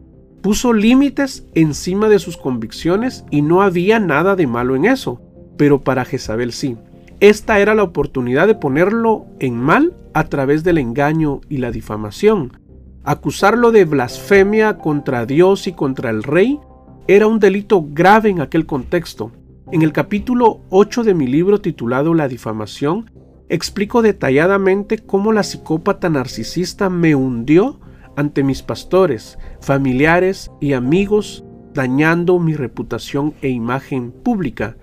Puso 0.42 0.74
límites 0.74 1.46
encima 1.56 2.10
de 2.10 2.20
sus 2.20 2.38
convicciones 2.38 3.26
y 3.30 3.42
no 3.42 3.62
había 3.62 4.00
nada 4.00 4.36
de 4.36 4.48
malo 4.48 4.76
en 4.76 4.86
eso, 4.86 5.22
pero 5.58 5.82
para 5.82 6.06
Jezabel 6.06 6.52
sí. 6.52 6.78
Esta 7.20 7.60
era 7.60 7.76
la 7.76 7.84
oportunidad 7.84 8.48
de 8.48 8.56
ponerlo 8.56 9.26
en 9.40 9.58
mal 9.58 9.94
a 10.14 10.26
través 10.26 10.64
del 10.64 10.78
engaño 10.78 11.42
y 11.50 11.58
la 11.58 11.72
difamación. 11.72 12.63
Acusarlo 13.06 13.74
de 13.74 13.84
blasfemia 13.84 14.78
contra 14.78 15.26
Dios 15.26 15.68
y 15.68 15.74
contra 15.74 16.10
el 16.10 16.24
rey 16.24 16.62
era 17.06 17.28
un 17.28 17.40
delito 17.40 17.86
grave 17.90 18.30
en 18.30 18.40
aquel 18.40 18.66
contexto. 18.66 19.32
En 19.74 19.82
el 19.82 19.92
capítulo 19.92 20.62
8 20.70 21.04
de 21.04 21.14
mi 21.14 21.28
libro 21.28 21.60
titulado 21.60 22.14
La 22.14 22.30
difamación, 22.30 23.12
explico 23.50 24.02
detalladamente 24.02 25.00
cómo 25.00 25.34
la 25.34 25.44
psicópata 25.44 26.10
narcisista 26.10 26.90
me 26.90 27.14
hundió 27.14 27.82
ante 28.16 28.42
mis 28.42 28.62
pastores, 28.62 29.38
familiares 29.60 30.50
y 30.62 30.72
amigos, 30.72 31.44
dañando 31.74 32.40
mi 32.40 32.54
reputación 32.54 33.34
e 33.42 33.50
imagen 33.50 34.12
pública 34.12 34.78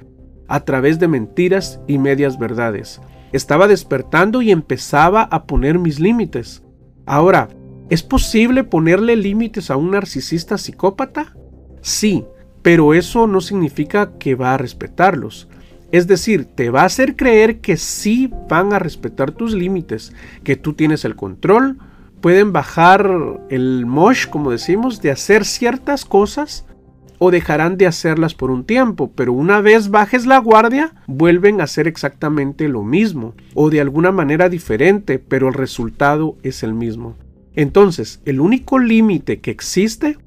a 0.47 0.61
través 0.67 0.99
de 0.99 1.09
mentiras 1.09 1.81
y 1.87 1.97
medias 1.97 2.39
verdades. 2.39 3.01
Estaba 3.33 3.67
despertando 3.67 4.43
y 4.43 4.51
empezaba 4.51 5.23
a 5.23 5.45
poner 5.45 5.79
mis 5.79 6.01
límites. 6.01 6.63
Ahora, 7.07 7.49
¿es 7.91 8.03
posible 8.03 8.65
ponerle 8.65 9.17
límites 9.17 9.71
a 9.71 9.77
un 9.77 9.91
narcisista 9.91 10.57
psicópata? 10.57 11.35
Sí, 11.83 12.25
pero 12.63 12.95
eso 12.95 13.27
no 13.27 13.41
significa 13.41 14.13
que 14.19 14.35
va 14.35 14.55
a 14.55 14.59
respetarlos. 14.59 15.49
Es 15.93 16.07
decir, 16.07 16.45
te 16.45 16.71
va 16.71 16.83
a 16.83 16.87
hacer 16.87 17.17
creer 17.17 17.61
que 17.61 17.77
sí 17.77 18.31
van 18.49 18.73
a 18.73 18.79
respetar 18.79 19.33
tus 19.33 19.55
límites, 19.55 20.13
que 20.45 20.57
tú 20.57 20.75
tienes 20.75 21.05
el 21.05 21.17
control, 21.17 21.79
pueden 22.21 22.53
bajar 22.53 23.11
el 23.49 23.87
mosh, 23.87 24.27
como 24.27 24.53
decimos, 24.53 25.03
de 25.03 25.11
hacer 25.11 25.45
ciertas 25.45 26.05
cosas 26.05 26.67
o 27.19 27.31
dejarán 27.31 27.77
de 27.77 27.87
hacerlas 27.87 28.35
por 28.35 28.51
un 28.51 28.65
tiempo, 28.65 29.11
pero 29.15 29.33
una 29.33 29.61
vez 29.61 29.91
bajes 29.91 30.27
la 30.27 30.39
guardia, 30.39 30.95
vuelven 31.07 31.61
a 31.61 31.65
hacer 31.65 31.87
exactamente 31.87 32.69
lo 32.69 32.83
mismo, 32.83 33.35
o 33.55 33.69
de 33.69 33.81
alguna 33.81 34.11
manera 34.11 34.49
diferente, 34.49 35.19
pero 35.19 35.49
el 35.49 35.55
resultado 35.55 36.37
es 36.43 36.63
el 36.63 36.73
mismo. 36.73 37.17
Entonces, 37.55 38.21
el 38.25 38.41
único 38.41 38.79
límite 38.79 39.41
que 39.41 39.51
existe 39.51 40.19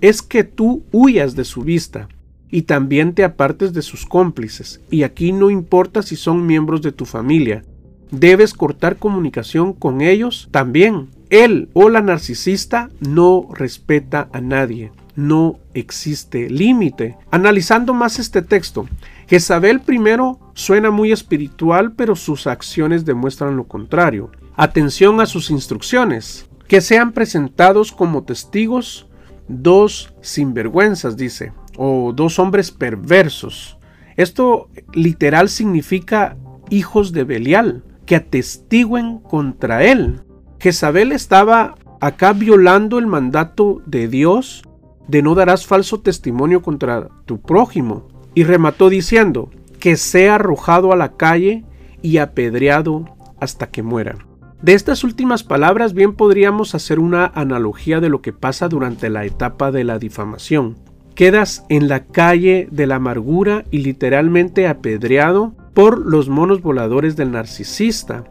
es 0.00 0.22
que 0.22 0.44
tú 0.44 0.84
huyas 0.92 1.36
de 1.36 1.44
su 1.44 1.62
vista 1.62 2.08
y 2.50 2.62
también 2.62 3.14
te 3.14 3.24
apartes 3.24 3.72
de 3.72 3.82
sus 3.82 4.04
cómplices, 4.04 4.80
y 4.90 5.04
aquí 5.04 5.32
no 5.32 5.50
importa 5.50 6.02
si 6.02 6.16
son 6.16 6.46
miembros 6.46 6.82
de 6.82 6.92
tu 6.92 7.06
familia, 7.06 7.64
debes 8.10 8.52
cortar 8.52 8.96
comunicación 8.96 9.72
con 9.72 10.02
ellos 10.02 10.48
también. 10.50 11.08
Él 11.30 11.70
o 11.72 11.88
la 11.88 12.02
narcisista 12.02 12.90
no 13.00 13.48
respeta 13.54 14.28
a 14.32 14.40
nadie 14.42 14.92
no 15.16 15.58
existe 15.74 16.48
límite. 16.48 17.16
Analizando 17.30 17.94
más 17.94 18.18
este 18.18 18.42
texto, 18.42 18.86
Jezabel 19.28 19.80
primero 19.80 20.38
suena 20.54 20.90
muy 20.90 21.12
espiritual, 21.12 21.92
pero 21.92 22.16
sus 22.16 22.46
acciones 22.46 23.04
demuestran 23.04 23.56
lo 23.56 23.64
contrario. 23.64 24.30
Atención 24.56 25.20
a 25.20 25.26
sus 25.26 25.50
instrucciones, 25.50 26.46
que 26.72 26.80
sean 26.80 27.12
presentados 27.12 27.92
como 27.92 28.22
testigos 28.22 29.06
dos 29.46 30.14
sinvergüenzas, 30.22 31.18
dice, 31.18 31.52
o 31.76 32.14
dos 32.14 32.38
hombres 32.38 32.70
perversos. 32.70 33.76
Esto 34.16 34.70
literal 34.94 35.50
significa 35.50 36.34
hijos 36.70 37.12
de 37.12 37.24
Belial, 37.24 37.84
que 38.06 38.16
atestiguen 38.16 39.18
contra 39.18 39.84
él. 39.84 40.22
Jezabel 40.60 41.12
estaba 41.12 41.74
acá 42.00 42.32
violando 42.32 42.98
el 42.98 43.06
mandato 43.06 43.82
de 43.84 44.08
Dios 44.08 44.62
de 45.08 45.20
no 45.20 45.34
darás 45.34 45.66
falso 45.66 46.00
testimonio 46.00 46.62
contra 46.62 47.10
tu 47.26 47.38
prójimo. 47.38 48.08
Y 48.32 48.44
remató 48.44 48.88
diciendo, 48.88 49.50
que 49.78 49.98
sea 49.98 50.36
arrojado 50.36 50.90
a 50.90 50.96
la 50.96 51.18
calle 51.18 51.66
y 52.00 52.16
apedreado 52.16 53.04
hasta 53.38 53.66
que 53.66 53.82
muera. 53.82 54.16
De 54.62 54.74
estas 54.74 55.02
últimas 55.02 55.42
palabras 55.42 55.92
bien 55.92 56.14
podríamos 56.14 56.76
hacer 56.76 57.00
una 57.00 57.26
analogía 57.26 57.98
de 57.98 58.08
lo 58.08 58.22
que 58.22 58.32
pasa 58.32 58.68
durante 58.68 59.10
la 59.10 59.24
etapa 59.24 59.72
de 59.72 59.82
la 59.82 59.98
difamación. 59.98 60.76
Quedas 61.16 61.66
en 61.68 61.88
la 61.88 62.04
calle 62.04 62.68
de 62.70 62.86
la 62.86 62.94
amargura 62.96 63.64
y 63.72 63.78
literalmente 63.78 64.68
apedreado 64.68 65.52
por 65.74 65.98
los 65.98 66.28
monos 66.28 66.62
voladores 66.62 67.16
del 67.16 67.32
narcisista, 67.32 68.22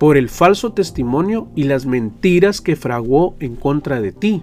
por 0.00 0.16
el 0.16 0.28
falso 0.28 0.72
testimonio 0.72 1.52
y 1.54 1.64
las 1.64 1.86
mentiras 1.86 2.60
que 2.60 2.74
fraguó 2.74 3.36
en 3.38 3.54
contra 3.54 4.00
de 4.00 4.10
ti. 4.10 4.42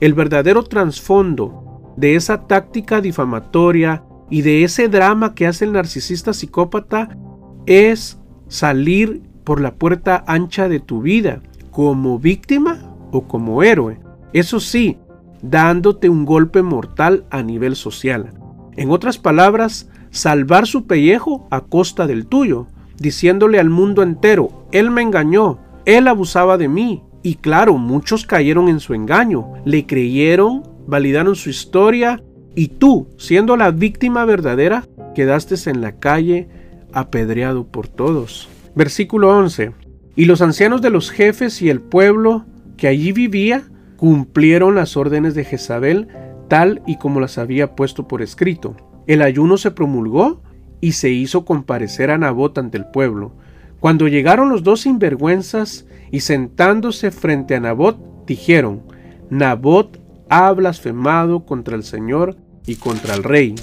El 0.00 0.12
verdadero 0.12 0.62
trasfondo 0.62 1.94
de 1.96 2.16
esa 2.16 2.46
táctica 2.46 3.00
difamatoria 3.00 4.04
y 4.28 4.42
de 4.42 4.62
ese 4.62 4.88
drama 4.88 5.34
que 5.34 5.46
hace 5.46 5.64
el 5.64 5.72
narcisista 5.72 6.34
psicópata 6.34 7.16
es 7.64 8.20
salir 8.48 9.22
por 9.46 9.60
la 9.60 9.76
puerta 9.76 10.24
ancha 10.26 10.68
de 10.68 10.80
tu 10.80 11.02
vida, 11.02 11.40
como 11.70 12.18
víctima 12.18 12.78
o 13.12 13.28
como 13.28 13.62
héroe. 13.62 14.00
Eso 14.32 14.58
sí, 14.58 14.98
dándote 15.40 16.08
un 16.08 16.24
golpe 16.24 16.62
mortal 16.62 17.24
a 17.30 17.44
nivel 17.44 17.76
social. 17.76 18.32
En 18.76 18.90
otras 18.90 19.18
palabras, 19.18 19.88
salvar 20.10 20.66
su 20.66 20.88
pellejo 20.88 21.46
a 21.52 21.60
costa 21.60 22.08
del 22.08 22.26
tuyo, 22.26 22.66
diciéndole 22.98 23.60
al 23.60 23.70
mundo 23.70 24.02
entero, 24.02 24.66
él 24.72 24.90
me 24.90 25.02
engañó, 25.02 25.60
él 25.84 26.08
abusaba 26.08 26.58
de 26.58 26.66
mí, 26.66 27.04
y 27.22 27.36
claro, 27.36 27.78
muchos 27.78 28.26
cayeron 28.26 28.68
en 28.68 28.80
su 28.80 28.94
engaño, 28.94 29.52
le 29.64 29.86
creyeron, 29.86 30.64
validaron 30.88 31.36
su 31.36 31.50
historia 31.50 32.20
y 32.56 32.66
tú, 32.66 33.06
siendo 33.16 33.56
la 33.56 33.70
víctima 33.70 34.24
verdadera, 34.24 34.88
quedaste 35.14 35.54
en 35.70 35.82
la 35.82 36.00
calle 36.00 36.48
apedreado 36.92 37.64
por 37.68 37.86
todos. 37.86 38.48
Versículo 38.76 39.34
11. 39.36 39.72
Y 40.16 40.26
los 40.26 40.42
ancianos 40.42 40.82
de 40.82 40.90
los 40.90 41.10
jefes 41.10 41.62
y 41.62 41.70
el 41.70 41.80
pueblo 41.80 42.44
que 42.76 42.88
allí 42.88 43.10
vivía 43.12 43.64
cumplieron 43.96 44.74
las 44.74 44.98
órdenes 44.98 45.34
de 45.34 45.44
Jezabel 45.44 46.08
tal 46.48 46.82
y 46.86 46.98
como 46.98 47.18
las 47.18 47.38
había 47.38 47.74
puesto 47.74 48.06
por 48.06 48.20
escrito. 48.20 48.76
El 49.06 49.22
ayuno 49.22 49.56
se 49.56 49.70
promulgó 49.70 50.42
y 50.82 50.92
se 50.92 51.08
hizo 51.08 51.46
comparecer 51.46 52.10
a 52.10 52.18
Nabot 52.18 52.56
ante 52.58 52.76
el 52.76 52.84
pueblo. 52.84 53.32
Cuando 53.80 54.08
llegaron 54.08 54.50
los 54.50 54.62
dos 54.62 54.82
sinvergüenzas 54.82 55.86
y 56.10 56.20
sentándose 56.20 57.10
frente 57.10 57.54
a 57.54 57.60
Nabot, 57.60 57.98
dijeron, 58.26 58.82
Nabot 59.30 59.98
ha 60.28 60.52
blasfemado 60.52 61.46
contra 61.46 61.76
el 61.76 61.82
Señor 61.82 62.36
y 62.66 62.76
contra 62.76 63.14
el 63.14 63.22
rey. 63.22 63.54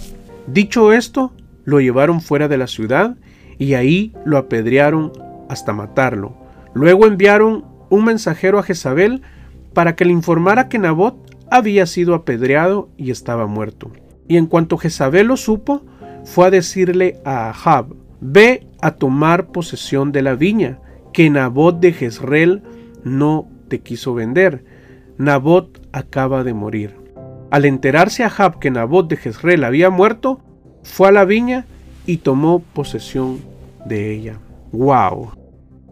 Dicho 0.47 0.91
esto, 0.91 1.33
lo 1.65 1.79
llevaron 1.79 2.19
fuera 2.19 2.47
de 2.47 2.57
la 2.57 2.67
ciudad 2.67 3.15
y 3.57 3.73
ahí 3.73 4.13
lo 4.25 4.37
apedrearon 4.37 5.11
hasta 5.49 5.73
matarlo. 5.73 6.35
Luego 6.73 7.05
enviaron 7.05 7.65
un 7.89 8.05
mensajero 8.05 8.59
a 8.59 8.63
Jezabel 8.63 9.21
para 9.73 9.95
que 9.95 10.05
le 10.05 10.11
informara 10.11 10.69
que 10.69 10.79
Nabot 10.79 11.15
había 11.49 11.85
sido 11.85 12.15
apedreado 12.15 12.89
y 12.97 13.11
estaba 13.11 13.45
muerto. 13.47 13.91
Y 14.27 14.37
en 14.37 14.47
cuanto 14.47 14.77
Jezabel 14.77 15.27
lo 15.27 15.37
supo, 15.37 15.83
fue 16.23 16.47
a 16.47 16.51
decirle 16.51 17.19
a 17.25 17.49
Ahab, 17.49 17.95
ve 18.21 18.67
a 18.81 18.91
tomar 18.91 19.47
posesión 19.47 20.11
de 20.11 20.21
la 20.21 20.35
viña, 20.35 20.79
que 21.11 21.29
Nabot 21.29 21.79
de 21.79 21.93
Jezreel 21.93 22.63
no 23.03 23.47
te 23.67 23.81
quiso 23.81 24.13
vender. 24.13 24.63
Nabot 25.17 25.87
acaba 25.91 26.43
de 26.43 26.53
morir. 26.53 26.95
Al 27.51 27.65
enterarse 27.65 28.23
Ahab 28.23 28.57
que 28.59 28.71
Nabot 28.71 29.07
de 29.07 29.17
Jezreel 29.17 29.63
había 29.63 29.89
muerto, 29.89 30.41
fue 30.81 31.09
a 31.09 31.11
la 31.11 31.25
viña 31.25 31.65
y 32.05 32.17
tomó 32.17 32.59
posesión 32.59 33.39
de 33.85 34.11
ella. 34.11 34.39
¡Wow! 34.71 35.31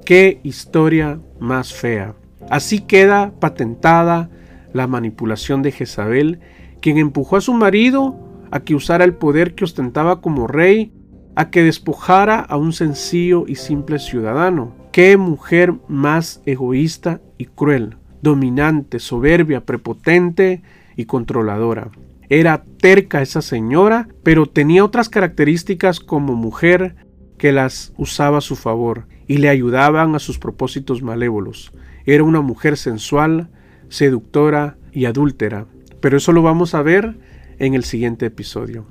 ¡Qué 0.05 0.39
historia 0.43 1.19
más 1.39 1.73
fea! 1.73 2.15
Así 2.49 2.79
queda 2.79 3.31
patentada 3.39 4.29
la 4.73 4.87
manipulación 4.87 5.61
de 5.61 5.71
Jezabel, 5.71 6.39
quien 6.81 6.97
empujó 6.97 7.37
a 7.37 7.41
su 7.41 7.53
marido 7.53 8.17
a 8.51 8.61
que 8.61 8.75
usara 8.75 9.05
el 9.05 9.13
poder 9.13 9.55
que 9.55 9.63
ostentaba 9.63 10.21
como 10.21 10.47
rey, 10.47 10.91
a 11.35 11.49
que 11.49 11.63
despojara 11.63 12.39
a 12.39 12.57
un 12.57 12.73
sencillo 12.73 13.45
y 13.47 13.55
simple 13.55 13.99
ciudadano. 13.99 14.75
Qué 14.91 15.15
mujer 15.15 15.75
más 15.87 16.41
egoísta 16.45 17.21
y 17.37 17.45
cruel, 17.45 17.95
dominante, 18.21 18.99
soberbia, 18.99 19.65
prepotente 19.65 20.61
y 20.97 21.05
controladora. 21.05 21.91
Era 22.31 22.63
terca 22.79 23.21
esa 23.21 23.41
señora, 23.41 24.07
pero 24.23 24.45
tenía 24.45 24.85
otras 24.85 25.09
características 25.09 25.99
como 25.99 26.33
mujer 26.33 26.95
que 27.37 27.51
las 27.51 27.91
usaba 27.97 28.37
a 28.37 28.41
su 28.41 28.55
favor 28.55 29.05
y 29.27 29.39
le 29.39 29.49
ayudaban 29.49 30.15
a 30.15 30.19
sus 30.19 30.39
propósitos 30.39 31.01
malévolos. 31.01 31.73
Era 32.05 32.23
una 32.23 32.39
mujer 32.39 32.77
sensual, 32.77 33.49
seductora 33.89 34.77
y 34.93 35.03
adúltera. 35.03 35.65
Pero 35.99 36.15
eso 36.15 36.31
lo 36.31 36.41
vamos 36.41 36.73
a 36.73 36.81
ver 36.81 37.17
en 37.59 37.73
el 37.73 37.83
siguiente 37.83 38.27
episodio. 38.27 38.85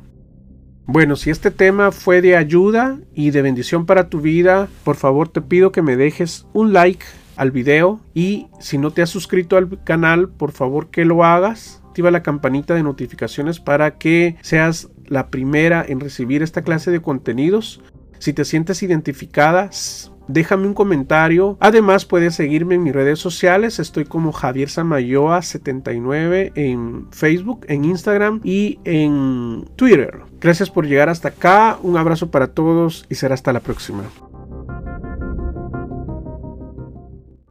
Bueno, 0.85 1.17
si 1.17 1.31
este 1.31 1.51
tema 1.51 1.93
fue 1.93 2.21
de 2.21 2.37
ayuda 2.37 2.99
y 3.15 3.31
de 3.31 3.41
bendición 3.41 3.87
para 3.87 4.11
tu 4.11 4.21
vida, 4.21 4.69
por 4.85 4.97
favor 4.97 5.31
te 5.31 5.41
pido 5.41 5.73
que 5.73 5.81
me 5.81 5.97
dejes 5.97 6.47
un 6.53 6.75
like 6.75 7.07
al 7.37 7.53
video 7.53 8.01
y 8.13 8.49
si 8.61 8.77
no 8.77 8.91
te 8.91 9.01
has 9.01 9.09
suscrito 9.09 9.57
al 9.57 9.83
canal, 9.83 10.29
por 10.29 10.53
favor 10.53 10.91
que 10.91 11.07
lo 11.07 11.25
hagas. 11.25 11.80
Activa 11.91 12.13
la 12.13 12.23
campanita 12.23 12.75
de 12.75 12.85
notificaciones 12.85 13.59
para 13.59 13.99
que 13.99 14.37
seas 14.43 14.89
la 15.07 15.29
primera 15.29 15.85
en 15.87 15.99
recibir 15.99 16.41
esta 16.41 16.63
clase 16.63 16.93
de 16.93 17.03
contenidos. 17.03 17.83
Si 18.21 18.33
te 18.33 18.45
sientes 18.45 18.85
identificada, 18.85 19.71
déjame 20.29 20.69
un 20.69 20.75
comentario. 20.75 21.57
Además, 21.59 22.05
puedes 22.05 22.37
seguirme 22.37 22.77
en 22.77 22.85
mis 22.85 22.93
redes 22.93 23.19
sociales. 23.19 23.81
Estoy 23.81 24.05
como 24.05 24.31
Javier 24.31 24.69
Samayoa79 24.69 26.53
en 26.55 27.11
Facebook, 27.11 27.67
en 27.67 27.85
Instagram 27.85 28.41
y 28.45 28.79
en 28.85 29.65
Twitter. 29.75 30.21
Gracias 30.41 30.71
por 30.71 30.87
llegar 30.87 31.09
hasta 31.09 31.29
acá. 31.29 31.77
Un 31.83 31.97
abrazo 31.97 32.31
para 32.31 32.53
todos 32.53 33.05
y 33.09 33.17
será 33.17 33.35
hasta 33.35 33.53
la 33.53 33.61
próxima. 33.61 34.05